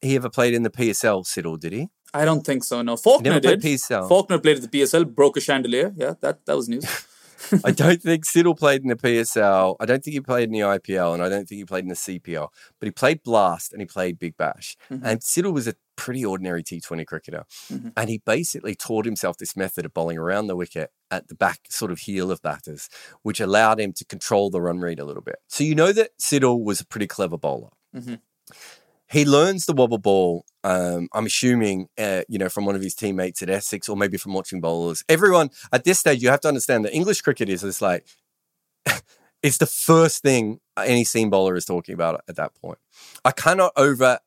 [0.00, 1.24] he ever played in the PSL.
[1.24, 1.88] Siddle, did he?
[2.14, 2.82] I don't think so.
[2.82, 3.60] No, Faulkner did.
[3.62, 4.08] PSL.
[4.08, 5.92] Faulkner played at the PSL, broke a chandelier.
[5.96, 6.84] Yeah, that that was news.
[7.64, 9.76] I don't think Siddle played in the PSL.
[9.78, 11.88] I don't think he played in the IPL, and I don't think he played in
[11.88, 12.48] the CPL.
[12.80, 14.76] But he played Blast and he played Big Bash.
[14.90, 17.44] And Siddle was a pretty ordinary T20 cricketer,
[17.96, 21.60] and he basically taught himself this method of bowling around the wicket at the back
[21.68, 22.88] sort of heel of batters,
[23.22, 25.40] which allowed him to control the run rate a little bit.
[25.48, 27.70] So you know that Siddle was a pretty clever bowler.
[29.10, 30.44] He learns the wobble ball.
[30.62, 34.18] Um, I'm assuming, uh, you know, from one of his teammates at Essex, or maybe
[34.18, 35.02] from watching bowlers.
[35.08, 38.06] Everyone at this stage, you have to understand that English cricket is is like
[39.42, 42.78] it's the first thing any seam bowler is talking about at that point.
[43.24, 44.18] I cannot over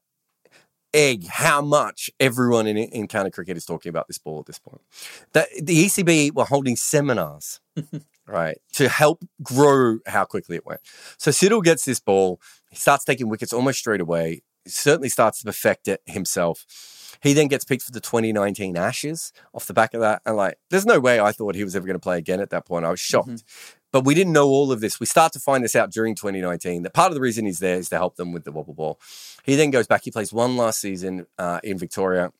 [0.94, 4.60] egg how much everyone in, in county cricket is talking about this ball at this
[4.60, 4.82] point.
[5.34, 7.60] That the ECB were holding seminars,
[8.28, 10.82] right, to help grow how quickly it went.
[11.18, 14.42] So Siddle gets this ball, he starts taking wickets almost straight away.
[14.68, 16.66] Certainly starts to perfect it himself.
[17.22, 20.22] He then gets picked for the 2019 Ashes off the back of that.
[20.26, 22.50] And like, there's no way I thought he was ever going to play again at
[22.50, 22.86] that point.
[22.86, 23.32] I was mm-hmm.
[23.32, 23.44] shocked.
[23.92, 25.00] But we didn't know all of this.
[25.00, 26.84] We start to find this out during 2019.
[26.84, 29.00] That part of the reason he's there is to help them with the wobble ball.
[29.44, 30.04] He then goes back.
[30.04, 32.32] He plays one last season uh, in Victoria.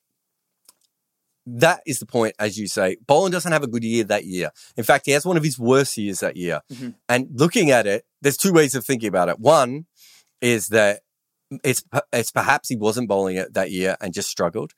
[1.44, 2.96] That is the point, as you say.
[3.04, 4.50] Boland doesn't have a good year that year.
[4.76, 6.60] In fact, he has one of his worst years that year.
[7.08, 9.40] And looking at it, there's two ways of thinking about it.
[9.40, 9.86] One
[10.40, 11.00] is that
[11.64, 14.72] it's it's perhaps he wasn't bowling it that year and just struggled.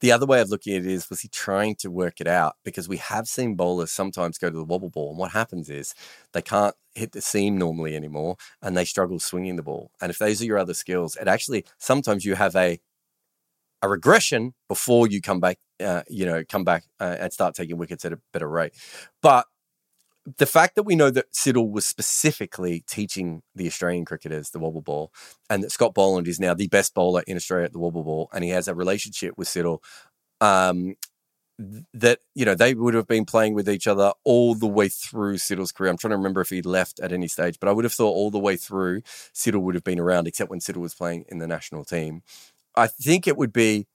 [0.00, 2.54] The other way of looking at it is, was he trying to work it out?
[2.64, 5.94] Because we have seen bowlers sometimes go to the wobble ball, and what happens is
[6.32, 9.90] they can't hit the seam normally anymore, and they struggle swinging the ball.
[10.00, 12.78] And if those are your other skills, it actually sometimes you have a
[13.82, 17.76] a regression before you come back, uh, you know, come back uh, and start taking
[17.78, 18.72] wickets at a better rate.
[19.22, 19.46] But
[20.36, 24.82] the fact that we know that Siddle was specifically teaching the Australian cricketers the wobble
[24.82, 25.12] ball,
[25.48, 28.28] and that Scott Boland is now the best bowler in Australia at the wobble ball,
[28.32, 29.78] and he has a relationship with Siddle,
[30.40, 30.96] um,
[31.58, 34.88] th- that you know they would have been playing with each other all the way
[34.88, 35.90] through Siddle's career.
[35.90, 38.14] I'm trying to remember if he left at any stage, but I would have thought
[38.14, 39.02] all the way through
[39.34, 42.22] Siddle would have been around, except when Siddle was playing in the national team.
[42.76, 43.86] I think it would be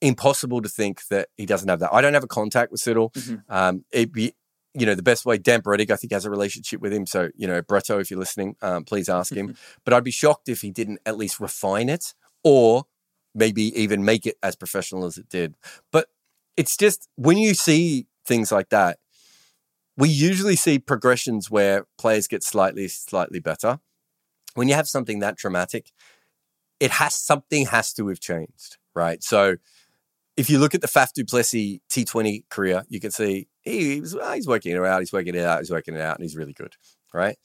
[0.00, 1.92] impossible to think that he doesn't have that.
[1.92, 3.10] I don't have a contact with Siddle.
[3.48, 4.32] Um, it'd be,
[4.78, 5.38] you know, the best way.
[5.38, 7.06] Dan Brettig, I think, has a relationship with him.
[7.06, 9.56] So, you know, Bretto, if you're listening, um, please ask him.
[9.84, 12.14] but I'd be shocked if he didn't at least refine it
[12.44, 12.84] or
[13.34, 15.54] maybe even make it as professional as it did.
[15.92, 16.08] But
[16.56, 18.98] it's just when you see things like that,
[19.96, 23.80] we usually see progressions where players get slightly, slightly better.
[24.54, 25.90] When you have something that dramatic,
[26.78, 29.22] it has something has to have changed, right?
[29.22, 29.56] So
[30.36, 34.00] if you look at the Faf du Plessis T20 career, you can see he, he
[34.00, 36.16] was, well, ah, he's working it out, he's working it out, he's working it out,
[36.16, 36.74] and he's really good,
[37.12, 37.36] right?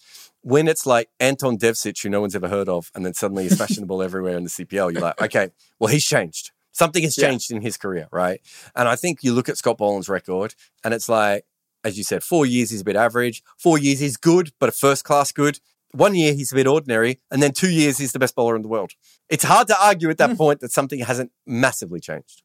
[0.42, 3.58] When it's like Anton Devcich, who no one's ever heard of, and then suddenly he's
[3.58, 6.52] fashionable everywhere in the CPL, you're like, okay, well, he's changed.
[6.72, 7.30] Something has Yeah.
[7.30, 8.42] changed in his career, right?
[8.76, 11.46] And I think you look at Scott Boland's record, and it's like,
[11.84, 14.72] as you said, four years he's a bit average, four years he's good, but a
[14.72, 15.60] first class good.
[15.92, 18.64] One year he's a bit ordinary, and then two years he's the best bowler in
[18.64, 18.94] the world.
[19.30, 20.38] It's hard to argue at that hmm.
[20.38, 22.42] point that something hasn't massively changed.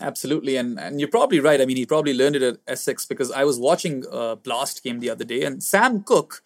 [0.00, 1.60] Absolutely, and and you're probably right.
[1.60, 5.00] I mean, he probably learned it at Essex because I was watching a Blast game
[5.00, 6.42] the other day, and Sam Cook,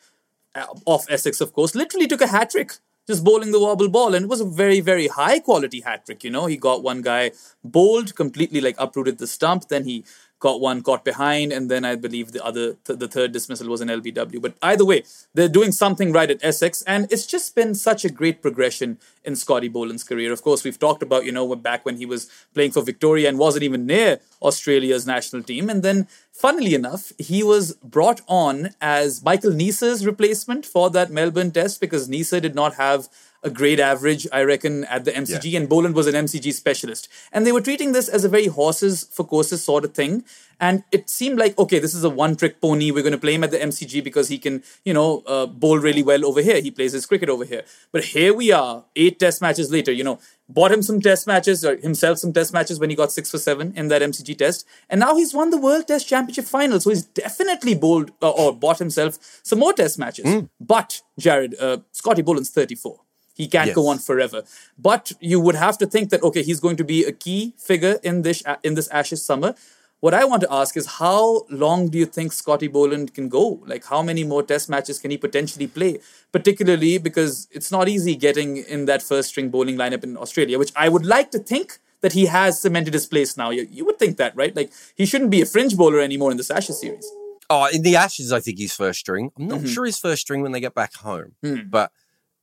[0.55, 2.75] uh, of Essex, of course, literally took a hat trick
[3.09, 6.23] just bowling the wobble ball, and it was a very very high quality hat trick.
[6.23, 7.33] You know, he got one guy
[7.65, 10.05] bowled completely, like uprooted the stump, then he
[10.41, 13.83] got one caught behind, and then I believe the other, th- the third dismissal was
[13.83, 14.41] an LBW.
[14.41, 18.11] But either way, they're doing something right at Essex, and it's just been such a
[18.11, 20.33] great progression in Scotty Boland's career.
[20.33, 23.39] Of course, we've talked about, you know, back when he was playing for Victoria and
[23.39, 25.69] wasn't even near Australia's national team.
[25.69, 31.51] And then, funnily enough, he was brought on as Michael Neser's replacement for that Melbourne
[31.51, 33.09] test because Neser did not have
[33.43, 35.61] a great average, I reckon, at the MCG, yeah.
[35.61, 37.09] and Boland was an MCG specialist.
[37.33, 40.25] And they were treating this as a very horses for courses sort of thing.
[40.63, 42.91] And it seemed like, okay, this is a one trick pony.
[42.91, 45.79] We're going to play him at the MCG because he can, you know, uh, bowl
[45.79, 46.61] really well over here.
[46.61, 47.65] He plays his cricket over here.
[47.93, 51.65] But here we are, eight test matches later, you know, bought him some test matches
[51.65, 54.67] or himself some test matches when he got six for seven in that MCG test.
[54.91, 56.79] And now he's won the World Test Championship final.
[56.79, 60.27] So he's definitely bowled uh, or bought himself some more test matches.
[60.27, 60.51] Mm.
[60.61, 63.01] But, Jarrod, uh, Scotty Boland's 34.
[63.41, 63.75] He can't yes.
[63.75, 64.43] go on forever.
[64.79, 67.99] But you would have to think that okay, he's going to be a key figure
[68.03, 69.55] in this in this Ashes summer.
[70.01, 73.45] What I want to ask is how long do you think Scotty Boland can go?
[73.67, 76.01] Like how many more test matches can he potentially play?
[76.33, 80.73] Particularly because it's not easy getting in that first string bowling lineup in Australia, which
[80.75, 83.51] I would like to think that he has cemented his place now.
[83.51, 84.55] You, you would think that, right?
[84.57, 87.11] Like he shouldn't be a fringe bowler anymore in this Ashes series.
[87.51, 89.33] Oh, in the Ashes, I think he's first string.
[89.37, 89.67] I'm not mm-hmm.
[89.67, 91.69] sure he's first string when they get back home, mm.
[91.69, 91.93] but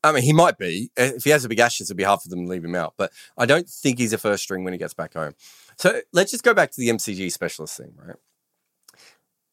[0.07, 0.89] I mean, he might be.
[0.97, 2.93] If he has a big ashes, it'd be hard for them to leave him out.
[2.97, 5.33] But I don't think he's a first string when he gets back home.
[5.77, 8.15] So let's just go back to the MCG specialist thing, right?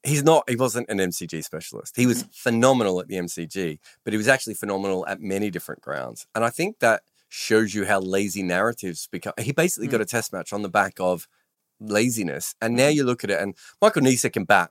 [0.02, 1.96] He's not, he wasn't an MCG specialist.
[1.96, 2.30] He was mm-hmm.
[2.32, 6.26] phenomenal at the MCG, but he was actually phenomenal at many different grounds.
[6.34, 9.32] And I think that shows you how lazy narratives become.
[9.38, 9.92] He basically mm.
[9.92, 11.26] got a test match on the back of
[11.80, 12.54] laziness.
[12.60, 12.96] And now mm-hmm.
[12.96, 14.70] you look at it, and Michael Neser can bat,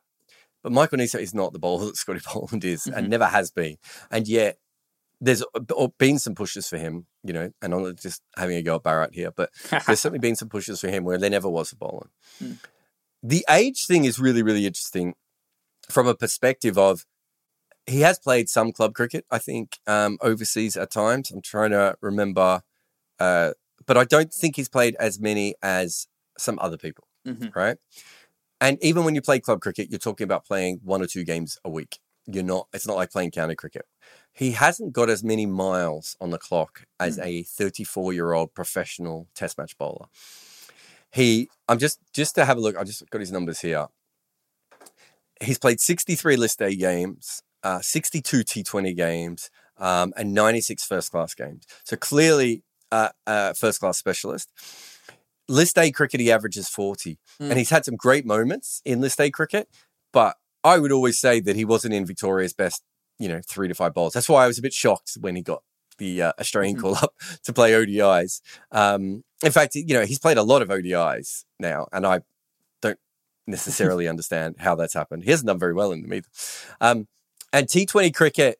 [0.63, 2.97] but Michael Neser is not the bowler that Scotty Boland is mm-hmm.
[2.97, 3.77] and never has been.
[4.09, 4.57] And yet
[5.23, 5.43] there's
[5.97, 9.15] been some pushes for him, you know, and I'm just having a go at Barrett
[9.15, 12.09] here, but there's certainly been some pushes for him where there never was a bowler.
[12.43, 12.57] Mm.
[13.21, 15.13] The age thing is really, really interesting
[15.89, 17.05] from a perspective of
[17.87, 21.31] he has played some club cricket, I think, um, overseas at times.
[21.31, 22.61] I'm trying to remember,
[23.17, 23.53] uh,
[23.85, 26.07] but I don't think he's played as many as
[26.37, 27.47] some other people, mm-hmm.
[27.57, 27.77] right?
[28.59, 31.57] And even when you play club cricket, you're talking about playing one or two games
[31.63, 31.99] a week.
[32.25, 32.67] You're not.
[32.73, 33.85] It's not like playing county cricket
[34.33, 37.25] he hasn't got as many miles on the clock as mm.
[37.25, 40.07] a 34 year old professional test match bowler.
[41.11, 42.75] He, I'm just just to have a look.
[42.75, 43.87] I just got his numbers here.
[45.41, 51.35] He's played 63 List A games, uh, 62 T20 games, um, and 96 first class
[51.35, 51.65] games.
[51.83, 54.51] So clearly, uh, a first class specialist.
[55.49, 57.49] List A cricket, he averages 40, mm.
[57.49, 59.67] and he's had some great moments in List A cricket,
[60.13, 62.83] but I would always say that he wasn't in Victoria's best
[63.19, 64.13] you know, three to five bowls.
[64.13, 65.63] That's why I was a bit shocked when he got
[65.97, 66.85] the uh, Australian mm-hmm.
[66.85, 68.41] call up to play ODIs.
[68.71, 72.21] Um, in fact, you know, he's played a lot of ODIs now, and I
[72.81, 72.99] don't
[73.47, 75.23] necessarily understand how that's happened.
[75.23, 76.27] He hasn't done very well in them either.
[76.81, 77.07] Um,
[77.51, 78.59] and T20 cricket,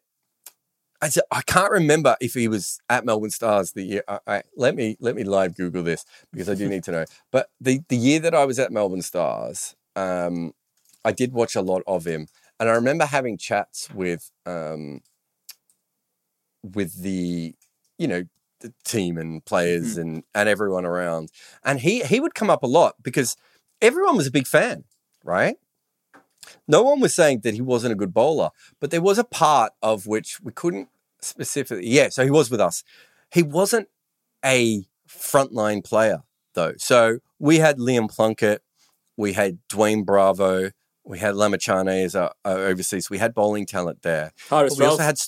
[1.02, 4.04] I, I can't remember if he was at Melbourne Stars the year.
[4.08, 7.06] I, I, let me let me live Google this because I do need to know.
[7.32, 10.54] But the the year that I was at Melbourne Stars, um,
[11.06, 12.28] I did watch a lot of him
[12.60, 15.02] and I remember having chats with um,
[16.64, 17.54] with the
[17.98, 18.24] you know
[18.62, 20.02] the team and players mm.
[20.02, 21.30] and and everyone around,
[21.64, 23.36] and he he would come up a lot because
[23.82, 24.86] everyone was a big fan,
[25.24, 25.58] right?
[26.68, 29.74] No one was saying that he wasn't a good bowler, but there was a part
[29.82, 30.90] of which we couldn't
[31.22, 31.88] specifically.
[31.88, 32.84] Yeah, so he was with us.
[33.32, 33.88] He wasn't
[34.44, 36.74] a frontline player though.
[36.78, 38.62] So we had Liam Plunkett,
[39.18, 40.72] we had Dwayne Bravo,
[41.06, 43.10] we had Lamichhane as our, our overseas.
[43.10, 44.32] We had bowling talent there.
[44.50, 45.20] Haris we also had.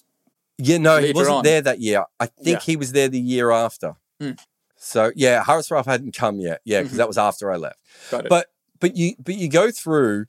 [0.58, 1.44] Yeah, no, he wasn't on.
[1.44, 2.06] there that year.
[2.20, 2.60] I think yeah.
[2.60, 3.96] he was there the year after.
[4.22, 4.40] Mm.
[4.78, 6.62] So yeah, Haris Rauf hadn't come yet.
[6.64, 7.00] Yeah, because mm-hmm.
[7.00, 7.80] that was after I left.
[8.10, 8.30] Got it.
[8.30, 8.48] But
[8.80, 10.26] but you but you go through,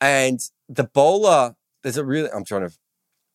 [0.00, 1.56] and the bowler.
[1.82, 2.30] There's a really.
[2.30, 2.74] I'm trying to.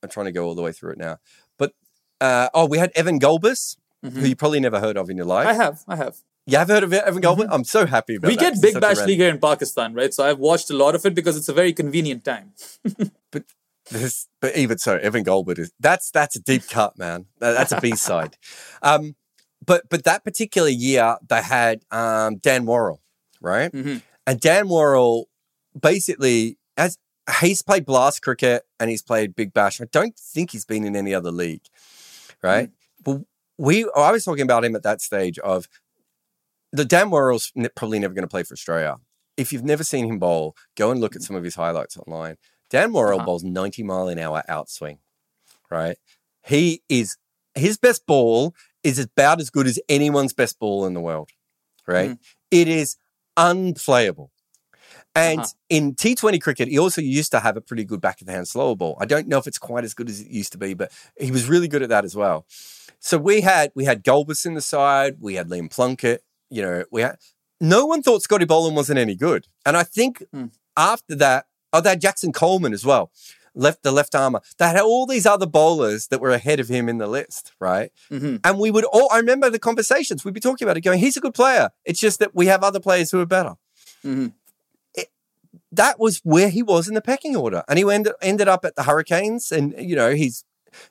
[0.03, 1.17] I'm trying to go all the way through it now.
[1.57, 1.73] But
[2.21, 4.19] uh, oh, we had Evan Gulbis, mm-hmm.
[4.19, 5.47] who you probably never heard of in your life.
[5.47, 5.83] I have.
[5.87, 6.17] I have.
[6.51, 7.47] Yeah, I've heard of Evan Goldman.
[7.47, 7.53] Mm-hmm.
[7.53, 8.55] I'm so happy about We that.
[8.55, 10.13] get Big Bash League here in Pakistan, right?
[10.13, 12.51] So I've watched a lot of it because it's a very convenient time.
[13.31, 13.45] but
[13.89, 17.27] this, but even so, Evan Goldwood is that's that's a deep cut, man.
[17.39, 18.35] That's a B side.
[18.81, 19.15] um,
[19.65, 23.01] but but that particular year they had um, Dan Worrall,
[23.39, 23.71] right?
[23.71, 23.97] Mm-hmm.
[24.27, 25.29] And Dan Worrall
[25.79, 26.97] basically as
[27.39, 29.79] he's played blast cricket and he's played Big Bash.
[29.79, 31.63] I don't think he's been in any other league,
[32.43, 32.67] right?
[32.67, 33.03] Mm-hmm.
[33.03, 33.21] But
[33.57, 35.69] we I was talking about him at that stage of
[36.71, 38.97] the Dan Worrall's probably never going to play for Australia.
[39.37, 42.37] If you've never seen him bowl, go and look at some of his highlights online.
[42.69, 43.25] Dan Worrall uh-huh.
[43.25, 44.99] bowls 90 mile an hour outswing,
[45.69, 45.97] right?
[46.45, 47.17] He is,
[47.55, 48.53] his best ball
[48.83, 51.29] is about as good as anyone's best ball in the world,
[51.87, 52.11] right?
[52.11, 52.19] Mm.
[52.49, 52.97] It is
[53.37, 54.31] unplayable.
[55.13, 55.49] And Uh-huh.
[55.69, 58.47] in T20 cricket, he also used to have a pretty good back of the hand
[58.47, 58.97] slower ball.
[58.99, 61.31] I don't know if it's quite as good as it used to be, but he
[61.31, 62.45] was really good at that as well.
[62.99, 66.83] So we had we had Gulbis in the side, we had Liam Plunkett, you know,
[66.91, 67.15] we had
[67.59, 69.47] no one thought Scotty Boland wasn't any good.
[69.65, 70.47] And I think Hmm.
[70.77, 73.11] after that, oh, they had Jackson Coleman as well.
[73.53, 74.41] Left the left armor.
[74.57, 77.91] They had all these other bowlers that were ahead of him in the list, right?
[78.09, 78.39] Mhm.
[78.43, 81.17] And we would all I remember the conversations, we'd be talking about it, going, he's
[81.17, 81.69] a good player.
[81.85, 83.55] It's just that we have other players who are better
[84.05, 84.33] Mhm.
[85.73, 88.75] that was where he was in the pecking order, and he ended ended up at
[88.75, 90.43] the Hurricanes, and you know he's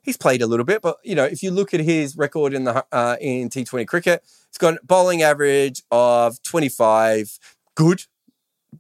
[0.03, 2.65] he's played a little bit, but you know if you look at his record in
[2.65, 7.39] the uh, in T Twenty cricket, he's got a bowling average of twenty five,
[7.75, 8.05] good,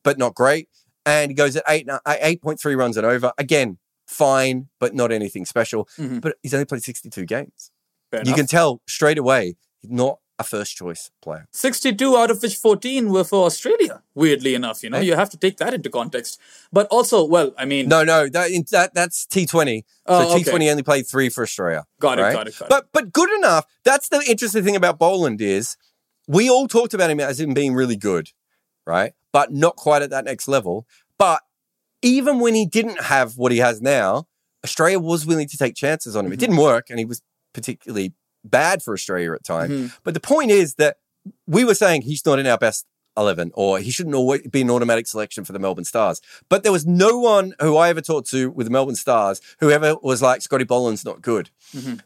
[0.03, 0.69] but not great,
[1.07, 3.33] and he goes at eight eight point three runs and over.
[3.39, 5.89] Again, fine, but not anything special.
[5.99, 6.21] Mhm.
[6.21, 7.71] But he's only played sixty two games.
[8.11, 8.37] Fair You enough.
[8.37, 11.47] can tell straight away not a first choice player.
[11.53, 14.83] 62 out of which 14 were for Australia, weirdly enough.
[14.83, 15.07] You know, Hey.
[15.07, 16.41] you have to take that into context.
[16.73, 19.85] But also, well, I mean, No, no, that, that that's T Twenty.
[20.09, 20.51] So Oh, T okay.
[20.51, 21.85] Twenty only played three for Australia.
[22.01, 22.33] Got it, right?
[22.33, 22.69] got it, got it.
[22.71, 23.65] But but good enough.
[23.85, 25.77] That's the interesting thing about Boland is
[26.27, 28.29] we all talked about him as him being really good,
[28.87, 29.13] right?
[29.33, 30.87] But not quite at that next level.
[31.19, 31.43] But
[32.03, 34.27] even when he didn't have what he has now,
[34.65, 36.33] Australia was willing to take chances on him.
[36.33, 36.41] It Mm-hmm.
[36.41, 37.21] didn't work, and he was
[37.53, 38.15] particularly
[38.45, 39.73] bad for Australia at times.
[39.73, 39.93] Mhm.
[40.05, 40.97] But the point is that
[41.47, 42.87] we were saying he's not in our best
[43.17, 46.21] 11 or he shouldn't always be an automatic selection for the Melbourne Stars.
[46.49, 49.71] But there was no one who I ever talked to with the Melbourne Stars who
[49.71, 51.51] ever was like, Scotty Boland's not good.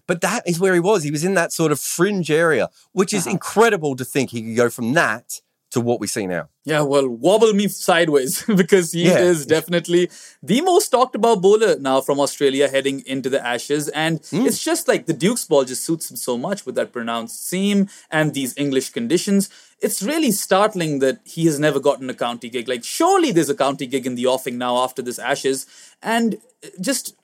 [0.07, 1.05] But that is where he was.
[1.05, 4.57] He was in that sort of fringe area, which is incredible to think he could
[4.57, 5.41] go from that
[5.75, 6.49] to what we see now.
[6.64, 9.18] Yeah, well, wobble me sideways because he Yeah.
[9.31, 10.09] is definitely
[10.43, 13.89] the most talked about bowler now from Australia heading into the Ashes.
[13.89, 14.47] And Hmm.
[14.47, 17.89] it's just like the Duke's ball just suits him so much with that pronounced seam
[18.11, 19.51] and these English conditions.
[19.81, 22.68] It's really startling that he has never gotten a county gig.
[22.68, 25.66] Like, surely there's a county gig in the offing now after this Ashes.
[26.03, 26.29] And
[26.64, 27.14] uh, just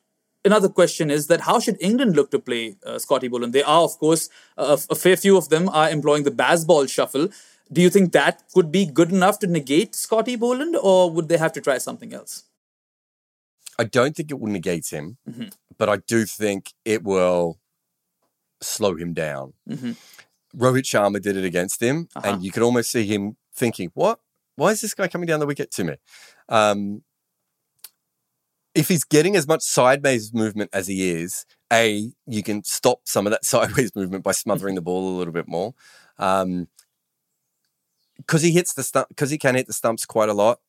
[0.45, 3.53] another question is that how should England look to play uh, Scotty Boland?
[3.53, 7.29] They are, of course, a, a fair few of them are employing the Bazball shuffle.
[7.73, 11.37] Do you think that could be good enough to negate Scotty Boland, or would they
[11.39, 12.45] have to try something else?
[13.79, 15.49] I don't think it will negate him, Mm-hmm.
[15.79, 17.59] but I do think it will
[18.61, 19.53] slow him down.
[19.69, 19.93] Mm-hmm.
[20.61, 22.29] Rohit Sharma did it against him, Uh-huh.
[22.29, 24.19] and you could almost see him thinking, "What?
[24.57, 25.95] Why is this guy coming down the wicket to me?"
[26.49, 27.03] Um,
[28.75, 33.27] if he's getting as much sideways movement as he is, a you can stop some
[33.27, 35.75] of that sideways movement by smothering the ball a little bit more,
[38.27, 40.61] because he hits the stump because he can hit the stumps quite a lot.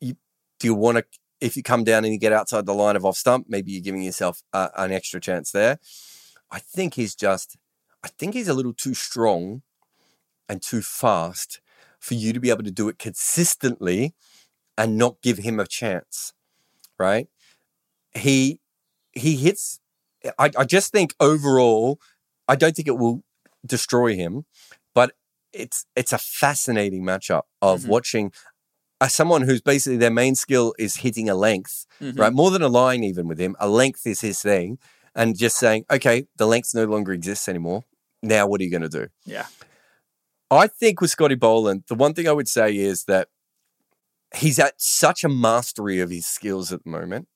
[0.00, 0.16] You,
[0.58, 1.04] do you want to?
[1.40, 3.82] If you come down and you get outside the line of off stump, maybe you're
[3.82, 5.78] giving yourself uh, an extra chance there.
[6.50, 7.56] I think he's just,
[8.04, 9.62] I think he's a little too strong
[10.48, 11.60] and too fast
[11.98, 14.14] for you to be able to do it consistently
[14.76, 16.32] and not give him a chance,
[16.98, 17.28] right?
[18.14, 18.60] He
[19.12, 19.80] he hits.
[20.38, 21.98] I, I just think overall,
[22.46, 23.22] I don't think it will
[23.64, 24.44] destroy him,
[25.52, 27.88] it's it's a fascinating matchup of Mhm.
[27.88, 28.32] watching
[29.00, 32.16] uh, someone who's basically their main skill is hitting a length, Mhm.
[32.18, 32.32] right?
[32.32, 34.78] More than a line, even with him, a length is his thing,
[35.14, 37.82] and just saying, okay, the length no longer exists anymore.
[38.22, 39.08] Now, what are you going to do?
[39.24, 39.46] Yeah.
[40.52, 43.28] I think with Scotty Boland, the one thing I would say is that
[44.36, 47.26] he's at such a mastery of his skills at the moment.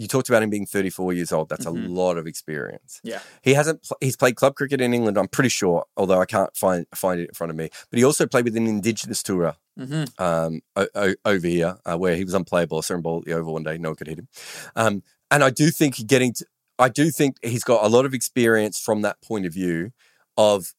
[0.00, 1.48] You talked about him being 34 years old.
[1.50, 1.84] That's Mhm.
[1.84, 3.00] a lot of experience.
[3.04, 3.20] Yeah.
[3.42, 3.82] He hasn't.
[3.82, 5.18] Pl- he's played club cricket in England.
[5.18, 7.68] I'm pretty sure, although I can't find find it in front of me.
[7.90, 11.96] But he also played with an Indigenous tourer hmm um, o- o- over here, uh,
[11.98, 12.80] where he was unplayable.
[12.82, 14.28] Certain ball at the over one day, no one could hit him.
[14.74, 16.46] Um, and I do think getting to,
[16.78, 19.92] I do think he's got a lot of experience from that point of view.
[20.36, 20.72] Of,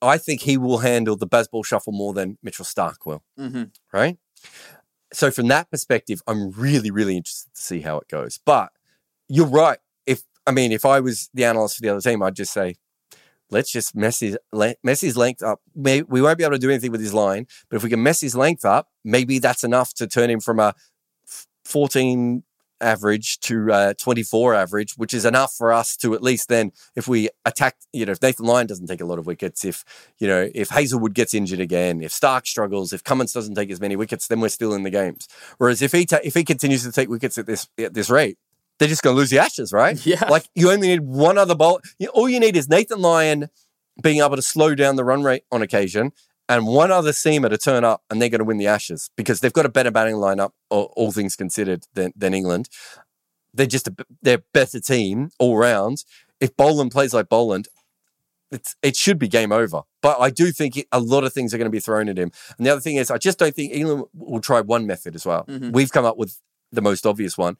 [0.00, 3.22] I think he will handle the Bazball shuffle more than Mitchell Starc will.
[3.36, 4.18] hmm Right.
[5.12, 8.38] So from that perspective, I'm really, really interested to see how it goes.
[8.44, 8.70] But
[9.28, 9.78] you're right.
[10.06, 12.76] If I mean, if I was the analyst for the other team, I'd just say,
[13.50, 15.60] let's just mess his le- mess his length up.
[15.74, 18.20] We won't be able to do anything with his line, but if we can mess
[18.20, 20.74] his length up, maybe that's enough to turn him from a
[21.64, 22.42] 14
[22.80, 27.08] average to uh, 24 average, which is enough for us to at least then, if
[27.08, 29.84] we attack, you know, if Nathan Lyon doesn't take a lot of wickets, if
[30.18, 33.80] you know, if Hazlewood gets injured again, if Starc struggles, if Cummins doesn't take as
[33.80, 35.28] many wickets, then we're still in the games.
[35.58, 38.38] Whereas if he ta- if he continues to take wickets at this at this rate,
[38.78, 40.04] they're just going to lose the Ashes, right?
[40.10, 40.24] Yeah.
[40.28, 41.80] Like you only need one other ball.
[42.14, 43.48] All you need is Nathan Lyon
[44.02, 46.12] being able to slow down the run rate on occasion,
[46.50, 49.38] and one other seamer to turn up, and they're going to win the Ashes because
[49.38, 52.68] they've got a better batting lineup, all, all things considered, than than England.
[53.54, 56.04] They're just a they're better team all round.
[56.40, 57.68] If Boland plays like Boland,
[58.50, 59.82] it's, it should be game over.
[60.02, 62.32] But I do think a lot of things are going to be thrown at him.
[62.58, 65.24] And the other thing is, I just don't think England will try one method as
[65.24, 65.44] well.
[65.44, 65.70] Mm-hmm.
[65.70, 66.40] We've come up with
[66.72, 67.56] the most obvious one.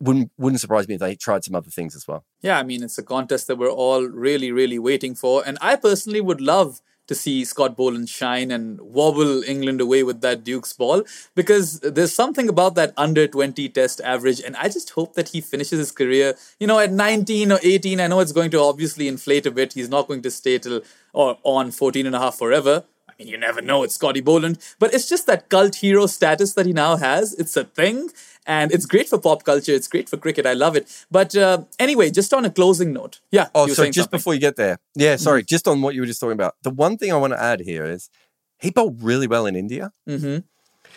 [0.00, 2.24] Wouldn't wouldn't surprise me if they tried some other things as well.
[2.42, 5.42] Yeah, I mean, it's a contest that we're all really, really waiting for.
[5.46, 10.20] And I personally would love to see Scott Boland shine and wobble England away with
[10.20, 11.04] that Duke's ball
[11.34, 14.40] because there's something about that under 20 test average.
[14.40, 18.00] And I just hope that he finishes his career, you know, at 19 or 18.
[18.00, 19.72] I know it's going to obviously inflate a bit.
[19.72, 20.82] He's not going to stay till
[21.12, 22.84] or on 14 and a half forever.
[23.08, 23.82] I mean, you never know.
[23.82, 24.58] It's Scotty Boland.
[24.78, 27.32] But it's just that cult hero status that he now has.
[27.34, 28.10] It's a thing.
[28.46, 29.72] And it's great for pop culture.
[29.72, 30.46] It's great for cricket.
[30.46, 30.86] I love it.
[31.10, 33.20] But uh, anyway, just on a closing note.
[33.32, 33.48] Yeah.
[33.54, 34.18] Oh, so just something.
[34.18, 36.54] before you get there, yeah, sorry, just on what you were just talking about.
[36.62, 38.08] The one thing I want to add here is
[38.58, 39.92] he bowled really well in India.
[40.08, 40.44] Mhm.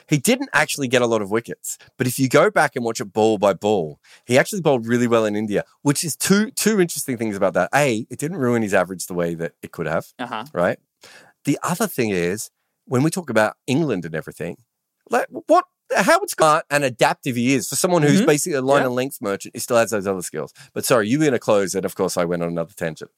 [0.07, 2.99] He didn't actually get a lot of wickets, but if you go back and watch
[3.01, 6.79] it ball by ball, he actually bowled really well in India, which is two two
[6.79, 7.69] interesting things about that.
[7.75, 10.45] A, it didn't ruin his average the way that it could have, Uh-huh.
[10.53, 10.79] right?
[11.45, 12.49] The other thing is
[12.85, 14.57] when we talk about England and everything,
[15.09, 15.65] like what
[15.95, 18.25] how smart and adaptive he is for someone who's Mhm.
[18.27, 18.87] basically a line Yeah.
[18.87, 19.55] and length merchant.
[19.55, 20.53] He still has those other skills.
[20.73, 21.85] But sorry, you were going to close it.
[21.85, 23.11] Of course, I went on another tangent.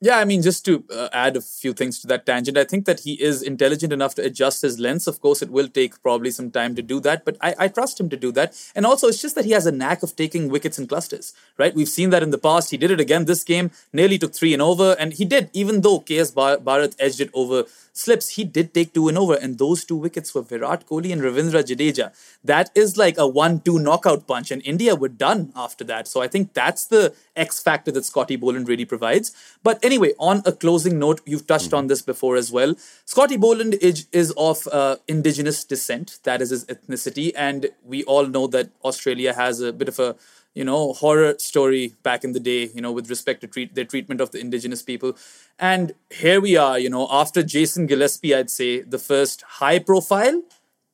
[0.00, 2.84] Yeah, I mean, just to uh, add a few things to that tangent, I think
[2.84, 5.08] that he is intelligent enough to adjust his lens.
[5.08, 7.98] Of course, it will take probably some time to do that, but I, I trust
[7.98, 8.54] him to do that.
[8.76, 11.74] And also, it's just that he has a knack of taking wickets in clusters, right?
[11.74, 12.70] We've seen that in the past.
[12.70, 15.80] He did it again this game, nearly took three and over, and he did, even
[15.80, 19.84] though KS Bharat edged it over slips, he did take two and over, and those
[19.84, 22.12] two wickets were Virat Kohli and Ravindra Jadeja.
[22.44, 26.06] That is like a one-two knockout punch, and India were done after that.
[26.06, 29.34] So I think that's the X factor that Scotty Boland really provides.
[29.62, 32.74] But anyway, on a closing note, you've touched on this before as well.
[33.06, 38.26] Scotty Boland is, is of uh, indigenous descent, that is his ethnicity, and we all
[38.26, 40.10] know that Australia has a bit of a
[40.54, 43.84] you know horror story back in the day you know with respect to treat their
[43.84, 45.16] treatment of the indigenous people.
[45.58, 50.42] And here we are you know after jason gillespie i'd say the first high profile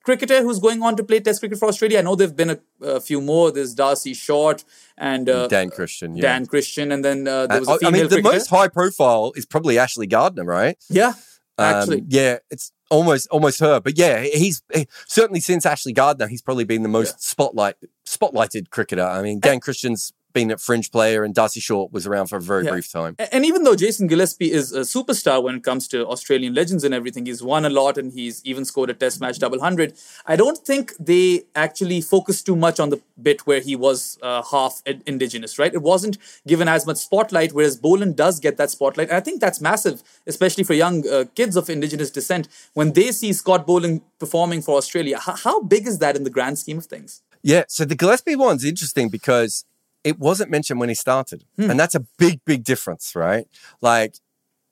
[0.05, 2.59] cricketer who's going on to play test cricket for australia i know there've been a,
[2.97, 4.65] a few more there's darcy short
[4.97, 6.23] and uh, Dan Christian, yeah.
[6.23, 9.33] dan christian and then uh, there was a I- mean, the cricketer most high profile
[9.35, 10.77] is probably Ashley Gardner, right?
[10.89, 11.15] yeah
[11.57, 13.81] Um, actually yeah, it's almost almost her.
[13.81, 17.77] But yeah, he's he- certainly since Ashley Gardner, he's probably been the most spotlight
[18.07, 19.07] spotlighted cricketer.
[19.19, 22.41] I mean, Dan Christian's been a fringe player, and Darcy Short was around for a
[22.43, 22.73] very Yeah.
[22.73, 23.17] brief time.
[23.33, 26.93] And even though Jason Gillespie is a superstar when it comes to Australian legends and
[26.93, 29.95] everything, he's won a lot and he's even scored a test match double hundred.
[30.27, 34.43] I don't think they actually focused too much on the bit where he was uh,
[34.51, 35.73] half indigenous, right?
[35.73, 39.09] It wasn't given as much spotlight, whereas Boland does get that spotlight.
[39.09, 42.49] And I think that's massive, especially for young uh, kids of indigenous descent.
[42.75, 46.31] When they see Scott Boland performing for Australia, H- how big is that in the
[46.31, 47.23] grand scheme of things?
[47.43, 49.65] Yeah, so the Gillespie one's interesting because
[50.05, 51.71] it wasn't mentioned when he started, Hmm.
[51.71, 53.47] and that's a big, big difference, right?
[53.81, 54.15] Like,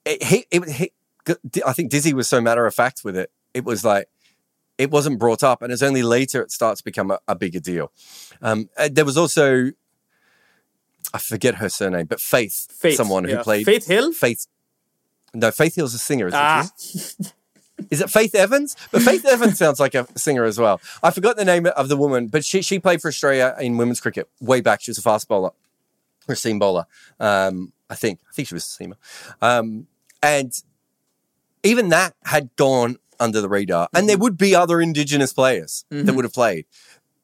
[0.05, 0.93] it, he, it, he,
[1.67, 3.31] I think Dizzy was so matter of fact with it.
[3.55, 4.09] It was like
[4.79, 7.61] it wasn't brought up, and it's only later it starts to become a, a bigger
[7.61, 7.93] deal.
[8.41, 9.71] Um, uh, there was also,
[11.15, 14.13] I forget her surname, but Faith, Faith, someone who played Faith Hill?
[14.13, 14.47] Faith,
[15.35, 16.99] no, Faith Hill's a singer, isn't Ah, she?
[17.93, 18.75] Is it Faith Evans?
[18.91, 20.81] But Faith Evans sounds like a singer as well.
[21.03, 24.01] I forgot the name of the woman, but she she played for Australia in women's
[24.01, 24.81] cricket way back.
[24.81, 25.51] She was a fast bowler,
[26.27, 26.87] or a seam bowler.
[27.21, 28.97] Um, I think I think she was a seamer,
[29.43, 29.87] um,
[30.23, 30.51] and
[31.63, 33.89] even that had gone under the radar.
[33.95, 36.65] And there would be other Indigenous players that would have played.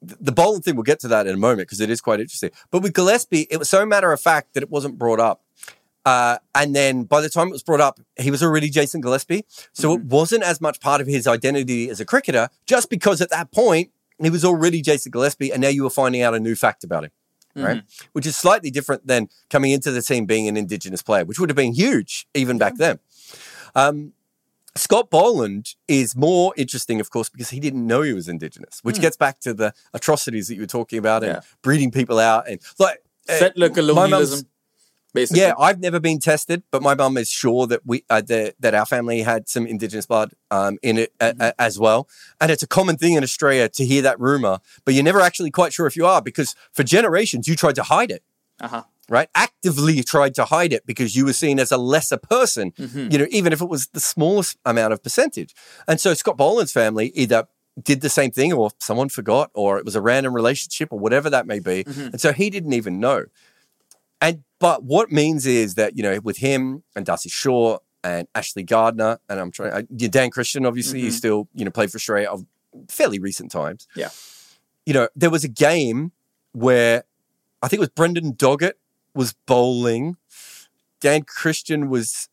[0.03, 2.21] The the bowling thing, we'll get to that in a moment because it is quite
[2.21, 2.51] interesting.
[2.71, 5.43] But with Gillespie, it was so matter of fact that it wasn't brought up.
[6.09, 9.45] Uh, and then by the time it was brought up, he was already Jason Gillespie.
[9.73, 13.31] So it wasn't as much part of his identity as a cricketer, just because at
[13.31, 13.91] that point
[14.23, 17.05] he was already Jason Gillespie, and now you were finding out a new fact about
[17.05, 17.11] him,
[17.57, 17.83] right?
[18.13, 21.51] Which is slightly different than coming into the team being an Indigenous player, which would
[21.51, 22.99] have been huge even back then.
[23.75, 24.13] Um,
[24.75, 29.01] Scott Boland is more interesting, of course, because he didn't know he was Indigenous, which
[29.01, 31.41] gets back to the atrocities that you were talking about and Yeah.
[31.63, 32.99] breeding people out and like
[33.29, 34.47] uh, settler mum's- colonialism,
[35.15, 35.43] basically.
[35.43, 38.75] yeah, I've never been tested, but my mum is sure that we uh, that, that
[38.75, 42.09] our family had some indigenous blood um, in it uh, uh, as well,
[42.41, 45.51] and it's a common thing in Australia to hear that rumor, but you're never actually
[45.51, 48.23] quite sure if you are because for generations you tried to hide it.
[48.61, 48.85] Uh-huh.
[49.11, 53.19] Right, actively tried to hide it because you were seen as a lesser person, you
[53.19, 55.55] know, even if it was the smallest amount of percentage.
[55.87, 57.49] And so Scott Boland's family either
[57.83, 61.31] did the same thing, or someone forgot, or it was a random relationship, or whatever
[61.31, 63.25] that may be, and so he didn't even know.
[64.21, 68.63] And but what means is that you know with him and Darcy Short and Ashley
[68.63, 72.29] Gardner and I'm trying, uh, Dan Christian obviously he still you know played for Australia
[72.29, 72.45] of
[72.89, 73.87] fairly recent times.
[73.95, 74.11] Yeah.
[74.87, 76.13] You know there was a game
[76.53, 77.05] where
[77.63, 78.75] I think it was Brendan Doggett
[79.15, 80.17] was bowling,
[81.01, 82.29] Dan Christian was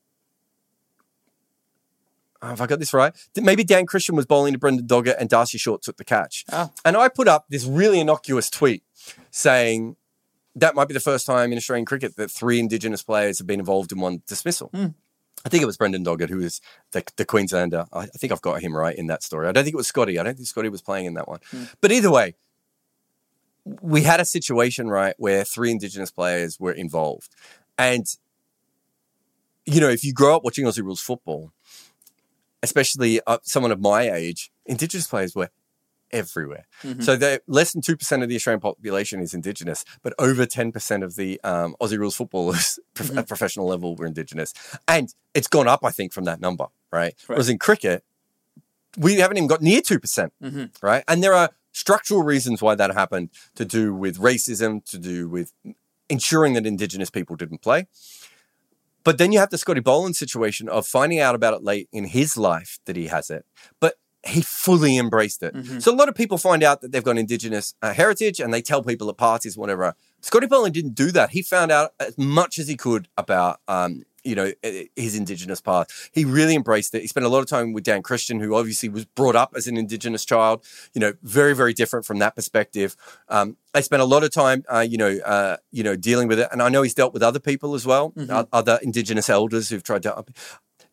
[2.42, 3.14] oh, have I got this right?
[3.36, 6.46] Maybe Dan Christian was bowling to Brendan Doggett and Darcy Short took the catch.
[6.52, 6.72] Ah.
[6.84, 8.84] And I put up this really innocuous tweet
[9.32, 9.96] saying
[10.56, 13.60] that might be the first time in Australian cricket that three Indigenous players have been
[13.60, 14.72] involved in one dismissal.
[15.46, 17.86] I think it was Brendan Doggett who was the, the Queenslander.
[17.94, 19.48] I, I think I've got him right in that story.
[19.48, 20.18] I don't think it was Scotty.
[20.18, 21.40] I don't think Scotty was playing in that one.
[21.82, 22.36] But either way,
[23.82, 27.36] we had a situation, right, where three Indigenous players were involved.
[27.78, 28.06] And,
[29.66, 31.52] you know, if you grow up watching Aussie rules football,
[32.64, 35.50] especially uh, someone of my age, Indigenous players were
[36.12, 36.66] everywhere.
[36.84, 37.02] Mm-hmm.
[37.02, 41.16] So they're less than 2% of the Australian population is Indigenous, but over 10% of
[41.16, 43.20] the um, Aussie rules footballers prof- mm-hmm.
[43.20, 44.54] at professional level were Indigenous.
[44.88, 47.14] And it's gone up, I think, from that number, right?
[47.28, 48.04] Whereas in cricket,
[48.98, 50.66] we haven't even got near 2%, mm-hmm.
[50.82, 51.04] right?
[51.08, 55.52] And there are structural reasons why that happened to do with racism, to do with
[56.10, 57.88] ensuring that Indigenous people didn't play.
[59.04, 62.06] But then you have the Scotty Boland situation of finding out about it late in
[62.06, 63.46] his life that he has it,
[63.80, 63.96] but
[64.26, 65.54] he fully embraced it.
[65.80, 68.62] So a lot of people find out that they've got Indigenous uh, heritage and they
[68.62, 69.96] tell people at parties, whatever.
[70.22, 71.30] Scotty Boland didn't do that.
[71.32, 74.52] He found out as much as he could about, um, you know,
[74.96, 75.92] his Indigenous past.
[76.12, 77.02] He really embraced it.
[77.04, 79.68] He spent a lot of time with Dan Christian, who obviously was brought up as
[79.68, 80.64] an Indigenous child.
[80.96, 82.96] You know, very, very different from that perspective.
[83.30, 86.40] Um, they spent a lot of time, uh, you know, uh, you know, dealing with
[86.40, 86.48] it.
[86.52, 89.84] And I know he's dealt with other people as well, o- other Indigenous elders who've
[89.84, 90.26] tried to.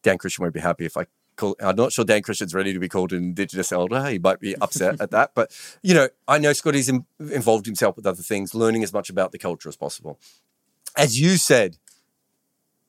[0.02, 1.06] Dan Christian won't be happy if I
[1.36, 1.56] call.
[1.60, 4.08] I'm not sure Dan Christian's ready to be called an Indigenous elder.
[4.08, 7.96] He might be upset at that, but you know, I know Scotty's in, involved himself
[7.96, 10.18] with other things, learning as much about the culture as possible.
[10.96, 11.78] As you said,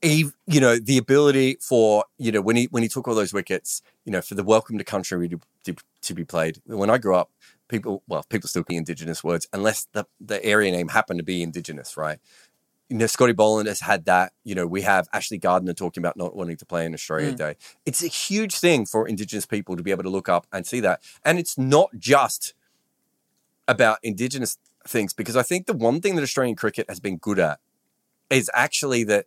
[0.01, 3.33] he, you know, the ability for you know when he when he took all those
[3.33, 6.61] wickets, you know, for the welcome to country to, to, to be played.
[6.65, 7.31] When I grew up,
[7.69, 11.41] people, well, people still speak Indigenous words unless the the area name happened to be
[11.41, 12.19] Indigenous, right?
[12.89, 14.33] You know, Scotty Boland has had that.
[14.43, 17.37] You know, we have Ashley Gardner talking about not wanting to play in Australia mm.
[17.37, 17.55] Day.
[17.85, 20.79] It's a huge thing for Indigenous people to be able to look up and see
[20.81, 21.01] that.
[21.25, 22.53] And it's not just
[23.67, 24.57] about Indigenous
[24.87, 27.59] things, because I think the one thing that Australian cricket has been good at
[28.29, 29.25] is actually that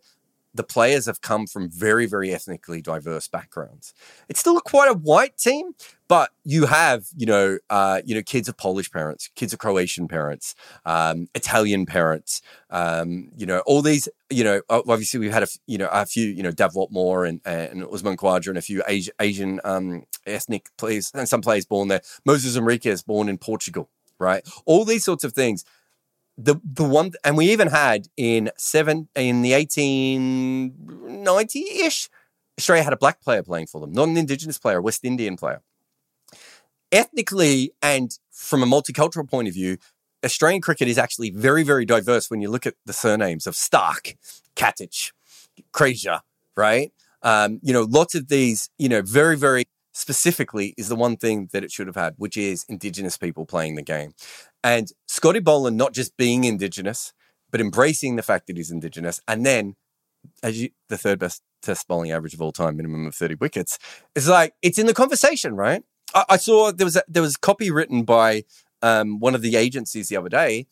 [0.53, 3.93] the players have come from very, very ethnically diverse backgrounds.
[4.27, 5.73] It's still quite a white team,
[6.07, 10.07] but you have, you know, uh, you know, kids of Polish parents, kids of Croatian
[10.07, 15.47] parents, um, Italian parents, um, you know, all these, you know, obviously we've had a,
[15.67, 19.13] you know, a few, you know, Dav Whatmore and, and Usman and a few Asian,
[19.19, 22.01] Asian um, ethnic players and some players born there.
[22.27, 23.89] Moises Henriques born in Portugal,
[24.19, 24.47] right?
[24.65, 25.63] All these sorts of things
[26.37, 32.09] the the one and we even had in seven in the 1890-ish
[32.59, 35.35] australia had a black player playing for them not an indigenous player a west indian
[35.35, 35.61] player.
[36.91, 39.77] Ethnically and from a multicultural point of view
[40.23, 44.15] australian cricket is actually very very diverse when you look at the surnames of Starc
[44.55, 45.11] katic
[45.73, 46.21] Krasia,
[46.55, 46.93] right?
[47.23, 49.65] Um, you know lots of these you know very very
[49.97, 53.75] specifically is the one thing that it should have had which is indigenous people playing
[53.75, 54.13] the game
[54.63, 57.13] and Scotty Boland not just being Indigenous,
[57.51, 59.75] but embracing the fact that he's Indigenous, and then
[60.43, 63.79] as you, the third best Test bowling average of all time, minimum of thirty wickets,
[64.15, 65.83] it's like it's in the conversation, right?
[66.13, 68.43] I, I saw there was a, there was copy written by
[68.83, 70.67] um, one of the agencies the other day.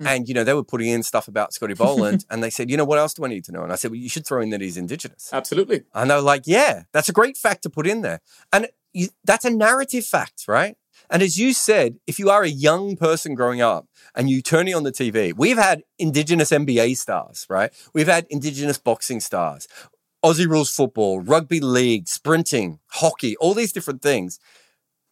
[0.00, 0.06] Mm.
[0.06, 2.76] And you know they were putting in stuff about Scotty Boland, and they said, "You
[2.76, 4.40] know what else do I need to know?" And I said, "Well, you should throw
[4.40, 5.82] in that he's Indigenous." Absolutely.
[5.94, 8.20] And they're like, yeah, that's a great fact to put in there.
[8.52, 10.76] And you, that's a narrative fact, right?
[11.08, 14.68] And as you said, if you are a young person growing up and you turn
[14.68, 17.72] it on the TV, we've had Indigenous NBA stars, right?
[17.94, 19.66] We've had Indigenous boxing stars,
[20.24, 24.38] Aussie rules football, rugby league, sprinting, hockey, all these different things.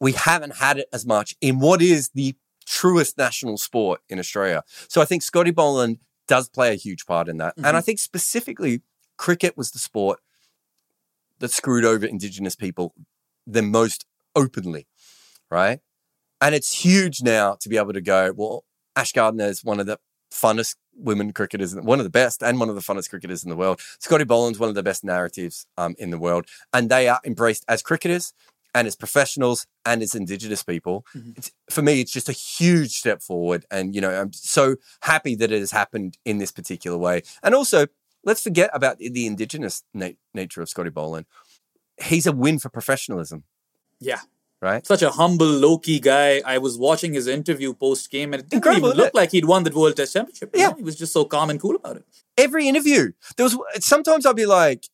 [0.00, 2.36] We haven't had it as much in what is the
[2.68, 4.62] truest national sport in Australia.
[4.88, 7.54] So I think Scotty Boland does play a huge part in that.
[7.56, 8.82] And I think specifically,
[9.16, 10.20] cricket was the sport
[11.38, 12.94] that screwed over Indigenous people
[13.46, 14.04] the most
[14.36, 14.86] openly,
[15.50, 15.80] right?
[16.40, 18.64] And it's huge now to be able to go, well,
[18.94, 19.98] Ash Gardner is one of the
[20.30, 23.56] funnest women cricketers, one of the best and one of the funnest cricketers in the
[23.56, 23.80] world.
[23.98, 26.46] Scotty Boland's one of the best narratives um, in the world.
[26.72, 28.34] And they are embraced as cricketers
[28.78, 31.04] and as professionals and as Indigenous people.
[31.14, 31.32] Mm-hmm.
[31.36, 33.66] It's, for me, it's just a huge step forward.
[33.70, 37.22] And, you know, I'm so happy that it has happened in this particular way.
[37.42, 37.86] And also,
[38.24, 41.26] let's forget about the Indigenous na- nature of Scotty Boland.
[42.00, 43.42] He's a win for professionalism,
[43.98, 44.20] Yeah.
[44.62, 44.86] right?
[44.86, 46.40] Such a humble, low key guy.
[46.46, 49.46] I was watching his interview post game and it didn't Incredible, even look like he'd
[49.46, 50.50] won the World Test Championship.
[50.54, 50.68] Yeah.
[50.68, 50.74] know?
[50.76, 52.04] He was just so calm and cool about it.
[52.36, 53.10] every interview.
[53.36, 54.84] There was sometimes I'd be like,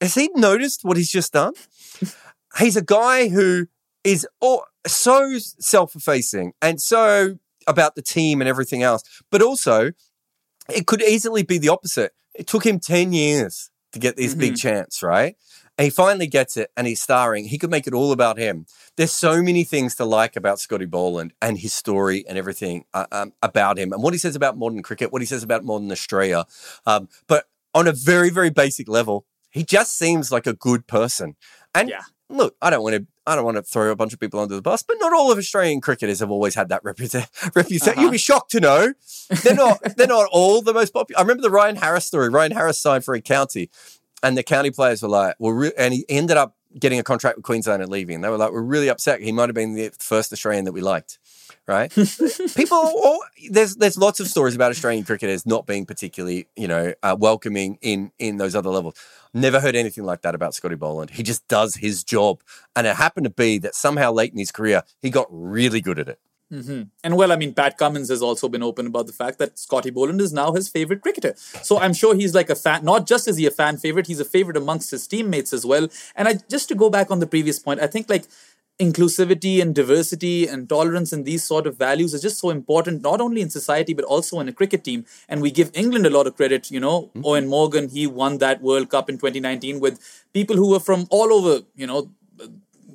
[0.00, 1.52] has he noticed what he's just done?
[2.58, 3.66] He's a guy who
[4.04, 9.92] is all, so self-effacing and so about the team and everything else, but also
[10.68, 12.12] it could easily be the opposite.
[12.34, 15.36] It took him 10 years to get this big chance, right?
[15.78, 17.46] And he finally gets it and he's starring.
[17.46, 18.66] He could make it all about him.
[18.96, 23.06] There's so many things to like about Scotty Boland and his story and everything uh,
[23.10, 25.90] um, about him and what he says about modern cricket, what he says about modern
[25.90, 26.44] Australia.
[26.86, 31.36] Um, but on a very, very basic level, he just seems like a good person.
[31.74, 32.02] And Yeah.
[32.32, 33.06] Look, I don't want to.
[33.24, 35.30] I don't want to throw a bunch of people under the bus, but not all
[35.30, 38.00] of Australian cricketers have always had that reputa- reputation.
[38.00, 38.94] You'll be shocked to know
[39.42, 39.80] they're not.
[39.96, 41.18] they're not all the most popular.
[41.18, 42.28] I remember the Ryan Harris story.
[42.28, 43.70] Ryan Harris signed for a county,
[44.22, 47.36] and the county players were like, "Well," re-, and he ended up getting a contract
[47.36, 48.22] with Queensland and leaving.
[48.22, 49.20] They were like, "We're really upset.
[49.20, 51.18] He might have been the first Australian that we liked."
[51.68, 51.92] Right?
[52.56, 53.20] People, all,
[53.50, 57.78] there's there's lots of stories about Australian cricketers not being particularly, you know, uh, welcoming
[57.82, 58.96] in in those other levels.
[59.34, 61.10] Never heard anything like that about Scotty Boland.
[61.10, 62.42] He just does his job,
[62.76, 65.98] and it happened to be that somehow late in his career he got really good
[65.98, 66.18] at it.
[66.52, 66.82] Mm-hmm.
[67.02, 69.88] And well, I mean, Pat Cummins has also been open about the fact that Scotty
[69.88, 71.34] Boland is now his favorite cricketer.
[71.36, 72.84] So I'm sure he's like a fan.
[72.84, 75.88] Not just is he a fan favorite, he's a favorite amongst his teammates as well.
[76.14, 78.26] And I just to go back on the previous point, I think like
[78.78, 83.20] inclusivity and diversity and tolerance and these sort of values is just so important not
[83.20, 86.26] only in society but also in a cricket team and we give england a lot
[86.26, 90.56] of credit you know eoin morgan he won that world cup in 2019 with people
[90.56, 92.10] who were from all over you know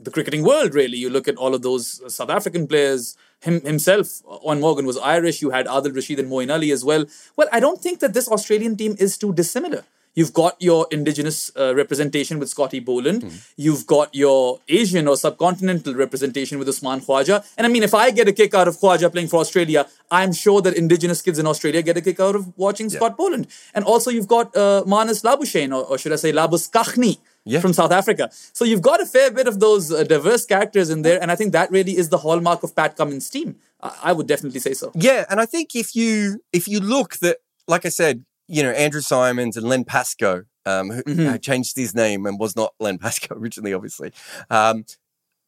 [0.08, 0.98] the cricketing world, really.
[0.98, 4.08] You look at all of those uh, South African players, him himself,
[4.46, 7.06] Eoin Morgan was Irish, you had Adil Rashid and Moeen Ali as well.
[7.36, 9.84] Well, I don't think that this Australian team is too dissimilar.
[10.18, 13.20] You've got your indigenous uh, representation with Scotty Boland.
[13.56, 17.46] You've got your Asian or subcontinental representation with Usman Khawaja.
[17.56, 20.34] And I mean, if I get a kick out of Khawaja playing for Australia, I'm
[20.34, 23.46] sure that indigenous kids in Australia get a kick out of watching Scott Boland.
[23.76, 27.14] And also, you've got uh, Marnus Labuschagne, or, or should I say Labus Kakhni,
[27.46, 27.62] Yeah.
[27.66, 28.26] from South Africa.
[28.60, 31.36] So you've got a fair bit of those uh, diverse characters in there, and I
[31.40, 33.50] think that really is the hallmark of Pat Cummins' team.
[33.88, 34.92] I, I would definitely say so.
[35.08, 37.38] Yeah, and I think if you if you look that,
[37.74, 38.16] like I said,
[38.48, 42.56] you know Andrew Symonds and Len Pascoe, um, who uh, changed his name and was
[42.56, 44.12] not Len Pascoe originally, obviously.
[44.50, 44.86] Um,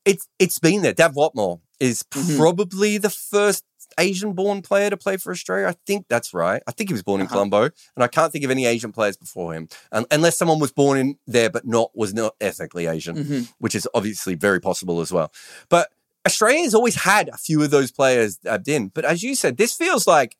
[0.05, 0.93] it's it's been there.
[0.93, 3.63] Dav Whatmore is probably the first
[3.97, 5.67] Asian-born player to play for Australia.
[5.67, 6.61] I think that's right.
[6.67, 9.17] I think he was born in Colombo, and I can't think of any Asian players
[9.17, 13.47] before him, um, unless someone was born in there but not was not ethnically Asian,
[13.59, 15.31] which is obviously very possible as well.
[15.69, 15.89] But
[16.25, 18.89] Australia has always had a few of those players dabbed in.
[18.89, 20.35] But as you said, this feels like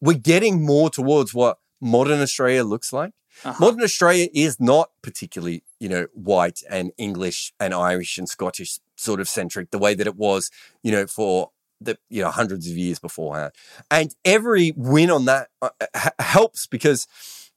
[0.00, 3.12] we're getting more towards what modern Australia looks like.
[3.58, 9.20] Modern Australia is not particularly, you know, white and English and Irish and Scottish sort
[9.20, 10.50] of centric the way that it was,
[10.82, 13.52] you know, for the you know hundreds of years beforehand.
[13.90, 17.06] And every win on that uh, h- helps because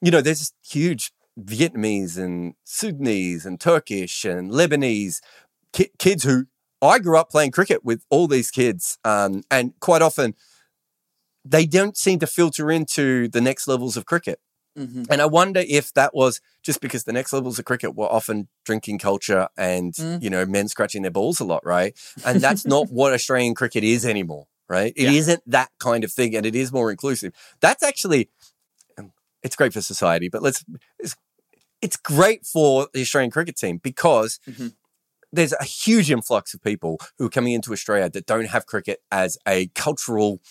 [0.02, 5.20] you know there's huge Vietnamese and Sudanese and Turkish and Lebanese
[5.74, 6.46] ki- kids who
[6.82, 10.36] I grew up playing cricket with all these kids, um, and quite often
[11.46, 14.40] they don't seem to filter into the next levels of cricket.
[14.78, 15.04] Mm-hmm.
[15.10, 18.50] And I wonder if that was just because the next levels of cricket were often
[18.66, 20.22] drinking culture and, mm.
[20.22, 21.98] you know, men scratching their balls a lot, right?
[22.26, 24.92] And that's not what Australian cricket is anymore, right?
[24.98, 25.12] It Yeah.
[25.12, 27.34] not that kind of thing and it is more inclusive.
[27.62, 28.30] That's actually,
[28.98, 30.66] um, it's great for society, but let's,
[31.00, 31.16] it's,
[31.82, 34.70] it's great for the Australian cricket team because mm-hmm.
[35.32, 39.00] there's a huge influx of people who are coming into Australia that don't have cricket
[39.10, 40.42] as a cultural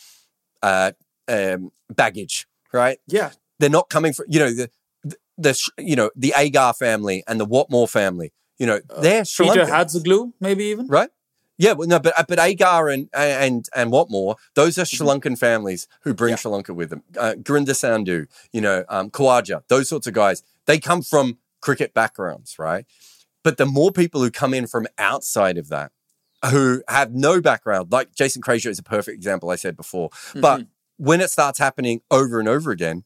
[0.69, 0.91] uh,
[1.29, 2.99] um, baggage, right?
[3.07, 3.31] Yeah.
[3.59, 4.71] They're not coming from, you know, the,
[5.11, 9.49] the, the you know, the Agar family and the Whatmore family, you know, they're Sri
[9.49, 10.87] Peter Hatzoglou, maybe even.
[10.89, 11.11] right?
[11.57, 15.87] Yeah, well, no, but but Agar and and and Whatmore, those are Sri Lankan families
[16.03, 16.37] who bring Yeah.
[16.43, 17.03] Sri Lanka with them.
[17.17, 21.95] Uh, Gurinder Sandhu, you know, um, Khawaja, those sorts of guys, they come from cricket
[21.95, 22.85] backgrounds, right?
[23.45, 25.93] But the more people who come in from outside of that,
[26.51, 30.11] who have no background, like Jason Frazier is a perfect example, I said before.
[30.35, 31.05] But mm-hmm.
[31.05, 33.05] when it starts happening over and over again,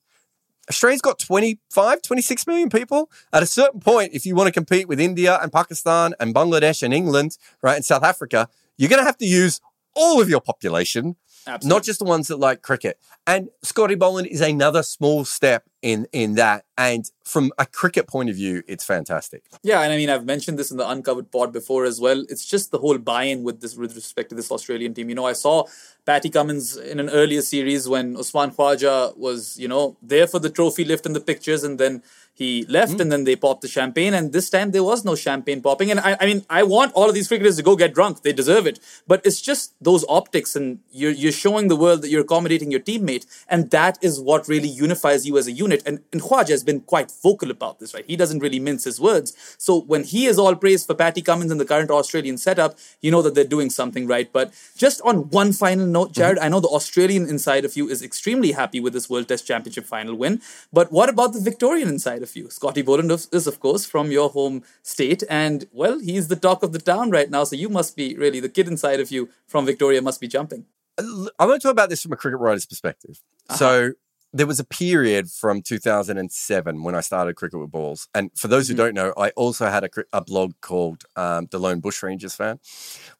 [0.69, 3.11] Australia's got 25, 26 million people.
[3.33, 6.83] At a certain point, if you want to compete with India and Pakistan and Bangladesh
[6.83, 9.61] and England, right, and South Africa, you're going to have to use
[9.95, 11.17] all of your population,
[11.49, 11.75] Absolutely.
[11.75, 12.99] not just the ones that like cricket.
[13.27, 16.65] And Scotty Boland is another small step in in that.
[16.77, 19.45] And from a cricket point of view, it's fantastic.
[19.63, 22.25] Yeah, and I mean, I've mentioned this in the Uncovered Pod before as well.
[22.29, 25.09] It's just the whole buy-in with this, with respect to this Australian team.
[25.09, 25.65] You know, I saw
[26.07, 30.51] Patty Cummins in an earlier series when Usman Khawaja was, you know, there for the
[30.51, 32.03] trophy lift and the pictures, and then
[32.39, 34.15] he left, and then they popped the champagne.
[34.15, 35.91] And this time there was no champagne popping.
[35.91, 38.33] And I, I mean, I want all of these cricketers to go get drunk; they
[38.33, 38.81] deserve it.
[39.07, 42.81] But it's just those optics, and you're you're showing the world that you're accommodating your
[42.81, 45.69] teammate, and that is what really unifies you as a unit.
[45.69, 45.83] unit.
[45.87, 48.05] And, and Khawaja has been quite vocal about this, right?
[48.07, 49.35] He doesn't really mince his words.
[49.59, 53.11] So when he is all praised for Patty Cummins and the current Australian setup, you
[53.11, 54.33] know that they're doing something right.
[54.33, 56.45] But just on one final note, Jarrod, mm-hmm.
[56.45, 59.85] I know the Australian inside of you is extremely happy with this World Test Championship
[59.85, 60.41] final win.
[60.73, 62.51] But what about the Victorian inside of you?
[62.51, 65.23] Scotty Boland is, of course, from your home state.
[65.29, 67.45] And, well, he's the talk of the town right now.
[67.45, 70.65] So you must be really, the kid inside of you from Victoria must be jumping.
[70.99, 73.21] I want to talk about this from a cricket writer's perspective.
[73.49, 73.57] Uh-huh.
[73.57, 73.93] So
[74.33, 78.09] there was a period from 2007 when I started Cricket with Balls.
[78.15, 78.77] And for those mm-hmm.
[78.77, 82.61] who don't know, I also had a, a blog called um, The Lone Bushrangers Fan,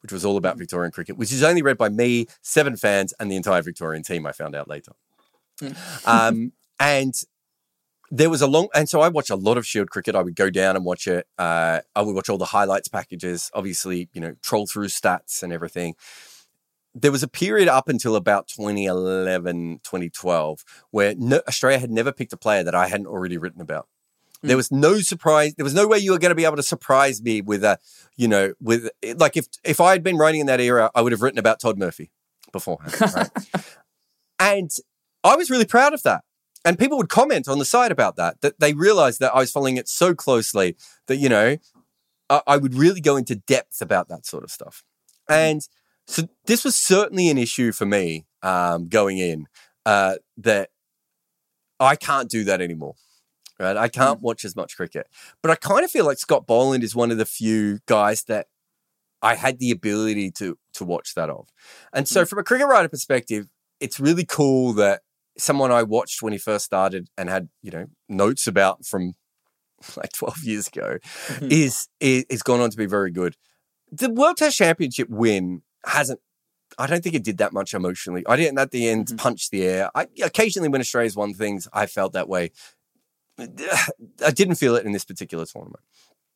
[0.03, 0.61] which was all about mm-hmm.
[0.61, 4.27] Victorian cricket, which is only read by me, seven fans, and the entire Victorian team,
[4.27, 4.93] I found out later.
[5.61, 6.07] Mm.
[6.07, 7.15] um, and
[8.11, 10.15] there was a long, and so I watch a lot of Shield cricket.
[10.15, 11.27] I would go down and watch it.
[11.39, 15.53] Uh, I would watch all the highlights packages, obviously, you know, troll through stats and
[15.53, 15.95] everything
[17.01, 22.33] there was a period up until about 2011, 2012, where no, Australia had never picked
[22.33, 23.89] a player that I hadn't already written about.
[24.43, 24.49] Mm.
[24.49, 25.55] There was no surprise.
[25.55, 27.79] There was no way you were going to be able to surprise me with a,
[28.17, 31.13] you know, with like if if I had been writing in that era, I would
[31.13, 32.11] have written about Todd Murphy
[32.53, 32.95] beforehand.
[33.01, 33.31] Right?
[34.39, 34.71] and
[35.25, 36.25] I was really proud of that.
[36.69, 39.51] And people would comment on the side about that, that they realized that I was
[39.51, 41.57] following it so closely that, you know,
[42.29, 44.85] I, I would really go into depth about that sort of stuff.
[45.29, 45.33] Hmm.
[45.33, 45.69] And
[46.07, 49.47] so this was certainly an issue for me um, going in
[49.87, 50.69] uh, that
[51.81, 52.97] I can't do that anymore.
[53.59, 54.23] Right, I can't mm.
[54.23, 55.09] watch as much cricket,
[55.43, 58.47] but I kind of feel like Scott Boland is one of the few guys that
[59.21, 61.49] I had the ability to to watch that of.
[61.93, 62.29] And so, mm.
[62.29, 63.49] from a cricket writer perspective,
[63.81, 65.01] it's really cool that
[65.39, 69.15] someone I watched when he first started and had you know notes about from
[69.97, 71.49] like 12 years ago mm-hmm.
[71.51, 73.37] is, is is gone on to be very good.
[73.91, 76.21] The World Test Championship win hasn't
[76.79, 78.25] I don't think it did that much emotionally.
[78.27, 79.17] I didn't at the end mm-hmm.
[79.17, 79.91] punch the air.
[79.95, 82.51] I occasionally when Australia's won things, I felt that way.
[83.39, 85.85] I didn't feel it in this particular tournament.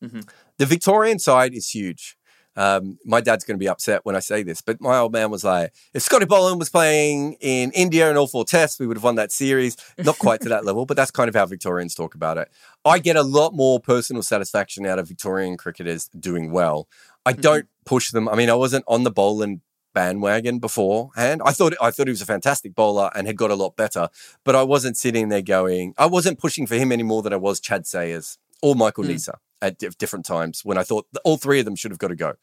[0.03, 0.21] Mm-hmm.
[0.59, 2.17] The Victorian side is huge.
[2.57, 5.31] Um, my dad's going to be upset when I say this, but my old man
[5.31, 8.97] was like, if Scotty Boland was playing in India in all four tests, we would
[8.97, 9.77] have won that series.
[9.99, 12.51] Not quite to that level, but that's kind of how Victorians talk about it.
[12.85, 16.89] I get a lot more personal satisfaction out of Victorian cricketers doing well.
[17.25, 17.41] I mm-hmm.
[17.41, 18.29] don't push them.
[18.29, 19.61] I mean, I wasn't on the Boland
[19.95, 21.43] bandwagon beforehand.
[21.45, 24.09] I thought I thought he was a fantastic bowler and had got a lot better,
[24.45, 25.95] but I wasn't sitting there going.
[25.99, 29.11] I wasn't pushing for him any more than I was Chad Sayers or Michael mm.
[29.11, 32.09] Neser at d- different times when I thought all three of them should have got
[32.09, 32.35] to go.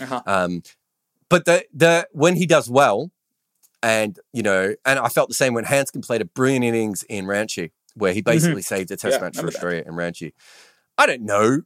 [0.00, 0.22] Uh-huh.
[0.26, 0.62] Um,
[1.28, 3.10] but the the when he does well,
[3.82, 7.26] and you know, and I felt the same when Handscomb played a brilliant innings in
[7.26, 8.30] Ranchi, where he mm-hmm.
[8.30, 8.74] basically mm-hmm.
[8.74, 9.90] saved a Test yeah, match for Australia that.
[9.90, 10.32] in Ranchi.
[10.96, 11.62] I don't know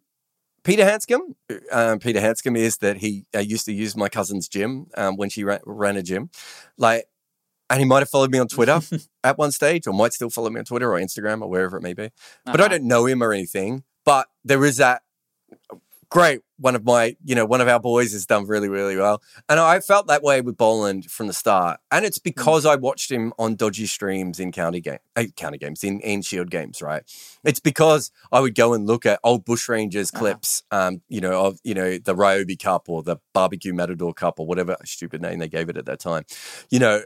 [0.66, 1.36] Peter Handscomb.
[1.70, 5.30] Um, Peter Handscomb is that he uh, used to use my cousin's gym um, when
[5.30, 6.28] she ran, ran, a gym,
[6.76, 7.05] like,
[7.70, 8.80] and he might have followed me on Twitter
[9.24, 11.84] at one stage, or might still follow me on Twitter or Instagram or wherever it
[11.84, 12.07] may be.
[12.07, 12.11] Uh-huh.
[12.47, 12.68] But I uh-huh.
[12.78, 13.84] don't know him or anything.
[14.07, 15.02] But there is that
[16.09, 16.40] great.
[16.59, 19.20] One of my, you know, one of our boys has done really, really well.
[19.48, 21.80] And I felt that way with Boland from the start.
[21.90, 22.22] And it's hmm.
[22.24, 22.70] because mm.
[22.70, 26.50] I watched him on dodgy streams in county game, uh, county games, in, in shield
[26.50, 27.02] games, right?
[27.44, 30.18] It's because I would go and look at old Bushrangers uh-huh.
[30.18, 34.40] clips, um, you know, of, you know, the Ryobi Cup or the Barbecue Matador Cup
[34.40, 36.24] or whatever stupid name they gave it at that time.
[36.70, 37.02] You know,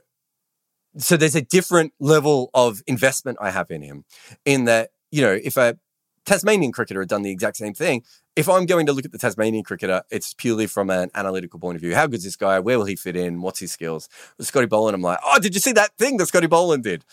[0.99, 4.05] so there's a different level of investment I have in him
[4.45, 5.79] in that, you know, if a
[6.27, 8.03] Tasmanian cricketer had done the exact same thing.
[8.37, 11.77] If I'm going to look at the Tasmanian cricketer, it's purely from an analytical point
[11.77, 11.95] of view.
[11.95, 12.61] How good's this guy?
[12.61, 13.43] Where will he fit in?
[13.43, 14.09] What's his skills?
[14.39, 17.05] With Scotty Boland, I'm like, oh, did you see that thing that Scotty Boland did?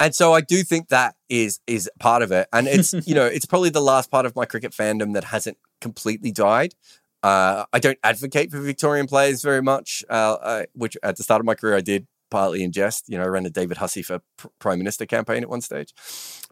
[0.00, 2.48] And so I do think that is is part of it.
[2.52, 5.58] And it's, you know, it's probably the last part of my cricket fandom that hasn't
[5.80, 6.74] completely died.
[7.22, 11.40] Uh, I don't advocate for Victorian players very much, uh, uh, which at the start
[11.40, 13.04] of my career I did partly in jest.
[13.08, 15.92] You know, I ran a David Hussey for pr- prime minister campaign at one stage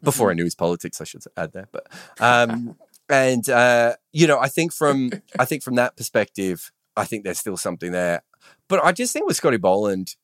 [0.03, 0.33] before mm-hmm.
[0.33, 1.01] I knew his politics.
[1.01, 1.87] I should add there, but
[2.20, 2.77] um,
[3.09, 7.39] and uh, you know, I think from I think from that perspective, I think there's
[7.39, 8.22] still something there.
[8.68, 10.16] But I just think with Scotty Boland,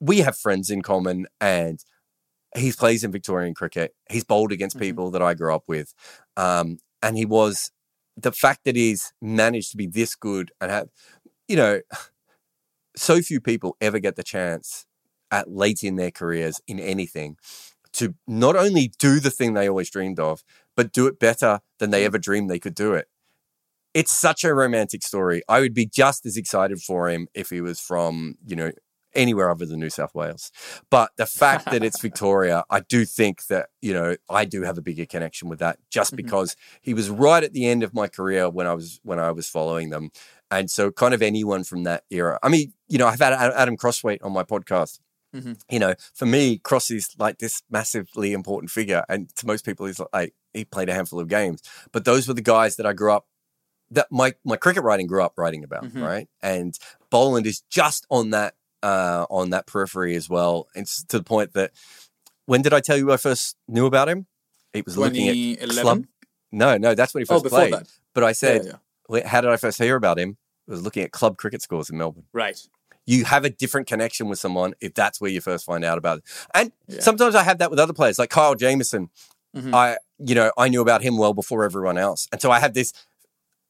[0.00, 1.78] we have friends in common, and
[2.56, 3.94] he plays in Victorian cricket.
[4.10, 4.84] He's bowled against mm-hmm.
[4.84, 5.94] people that I grew up with,
[6.36, 7.70] um, and he was
[8.16, 10.88] the fact that he's managed to be this good and have,
[11.46, 11.80] you know
[12.98, 14.86] so few people ever get the chance
[15.30, 17.36] at late in their careers in anything
[17.92, 20.42] to not only do the thing they always dreamed of,
[20.76, 22.06] but do it better than they mm.
[22.06, 23.08] ever dreamed they could do it.
[23.94, 25.42] It's such a romantic story.
[25.48, 28.70] I would be just as excited for him if he was from, you know,
[29.14, 30.52] anywhere other than New South Wales.
[30.90, 34.78] But the fact that it's Victoria, I do think that, you know, I do have
[34.78, 36.16] a bigger connection with that just mm-hmm.
[36.16, 39.30] because he was right at the end of my career when I was when I
[39.30, 40.10] was following them.
[40.50, 42.38] And so kind of anyone from that era.
[42.42, 45.00] I mean, you know, I've had Adam Crosthwaite on my podcast
[45.68, 49.86] You know, for me, Cross is like this massively important figure, and to most people,
[49.86, 51.62] he's like he played a handful of games.
[51.92, 53.26] But those were the guys that I grew up
[53.90, 56.02] that my my cricket writing grew up writing about, Mhm.
[56.02, 56.28] right?
[56.42, 56.78] And
[57.10, 60.68] Boland is just on that uh, on that periphery as well.
[60.74, 61.72] It's to the point that
[62.46, 64.26] when did I tell you I first knew about him?
[64.72, 66.04] It was looking at club.
[66.52, 67.72] No, no, that's when he Oh, first before played.
[67.74, 67.88] that.
[68.14, 68.72] But I said, yeah.
[69.08, 70.36] "Wait, how did I first hear about him?
[70.68, 72.24] I was looking at club cricket scores in Melbourne.
[72.32, 72.58] Right.
[73.06, 76.18] You have a different connection with someone if that's where you first find out about
[76.18, 76.24] it.
[76.54, 77.00] And Yeah.
[77.00, 79.08] sometimes I have that with other players, like Kyle Jamieson.
[79.56, 79.74] Mhm.
[79.74, 82.74] I, you know, I knew about him well before everyone else, and so I have
[82.74, 82.92] this.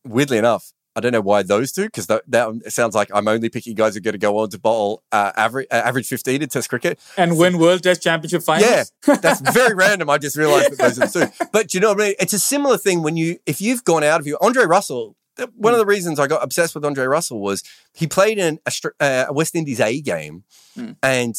[0.04, 3.48] Weirdly enough, I don't know why those two, because that, that sounds like I'm only
[3.48, 6.42] picking guys who are going to go on to bowl uh, average uh, average 15
[6.42, 6.98] in Test cricket.
[7.16, 8.92] And win World Test Championship finals.
[9.06, 10.10] Yeah, that's very random.
[10.10, 11.46] I just realized that those are the two.
[11.52, 12.14] But do you know what I mean?
[12.18, 15.14] It's a similar thing when you, if you've gone out of you, Andre Russell.
[15.54, 17.62] One of the reasons I got obsessed with Andre Russell was
[17.94, 20.42] he played in a, uh, a West Indies A game,
[20.74, 20.92] Hmm.
[21.00, 21.36] and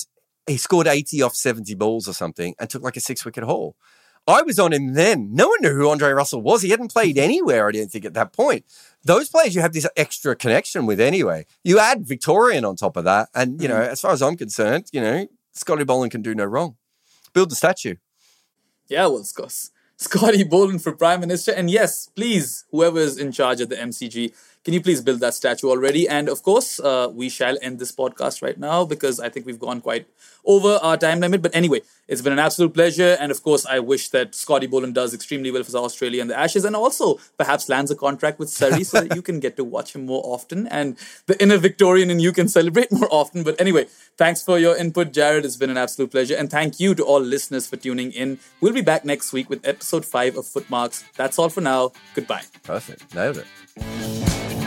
[0.48, 3.76] he scored eighty off seventy balls or something, and took like a six wicket haul.
[4.30, 5.34] I was on him then.
[5.34, 6.62] No one knew who Andre Russell was.
[6.62, 8.64] He hadn't played anywhere, I didn't think, at that point.
[9.04, 11.48] Those players you have this extra connection with anyway.
[11.64, 13.30] You add Victorian on top of that.
[13.34, 13.88] And, you know, mm.
[13.88, 16.76] as far as I'm concerned, you know, Scotty Boland can do no wrong.
[17.34, 17.96] Build the statue.
[18.88, 19.72] Yeah, well, of course.
[19.98, 21.52] Scotty Boland for Prime Minister.
[21.52, 24.34] And yes, please, whoever is in charge of the MCG,
[24.66, 26.08] can you please build that statue already?
[26.08, 29.60] And of course, uh, we shall end this podcast right now because I think we've
[29.60, 30.08] gone quite
[30.46, 31.42] over our time limit.
[31.42, 33.16] But anyway, it's been an absolute pleasure.
[33.20, 36.38] And of course, I wish that Scotty Boland does extremely well for Australia and the
[36.38, 39.64] Ashes and also perhaps lands a contract with Surrey so that you can get to
[39.64, 40.98] watch him more often and
[41.28, 43.44] the inner Victorian and you can celebrate more often.
[43.44, 43.86] But anyway,
[44.18, 45.46] thanks for your input, Jarrod.
[45.46, 46.36] It's been an absolute pleasure.
[46.36, 48.40] And thank you to all listeners for tuning in.
[48.60, 51.06] We'll be back next week with episode 5 of Footmarks.
[51.16, 51.92] That's all for now.
[52.14, 52.44] Goodbye.
[52.64, 53.16] Perfect.
[53.16, 53.46] Nailed it.
[53.80, 54.59] Sports Social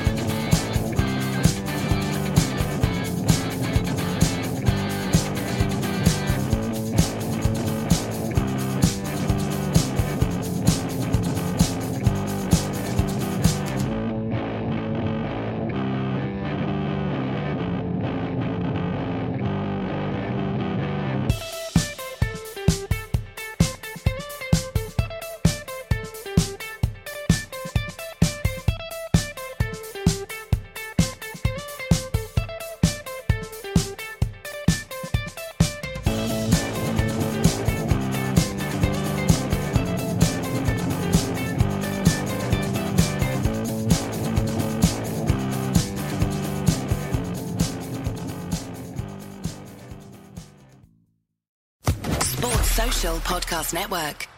[53.62, 54.31] Podcast Network.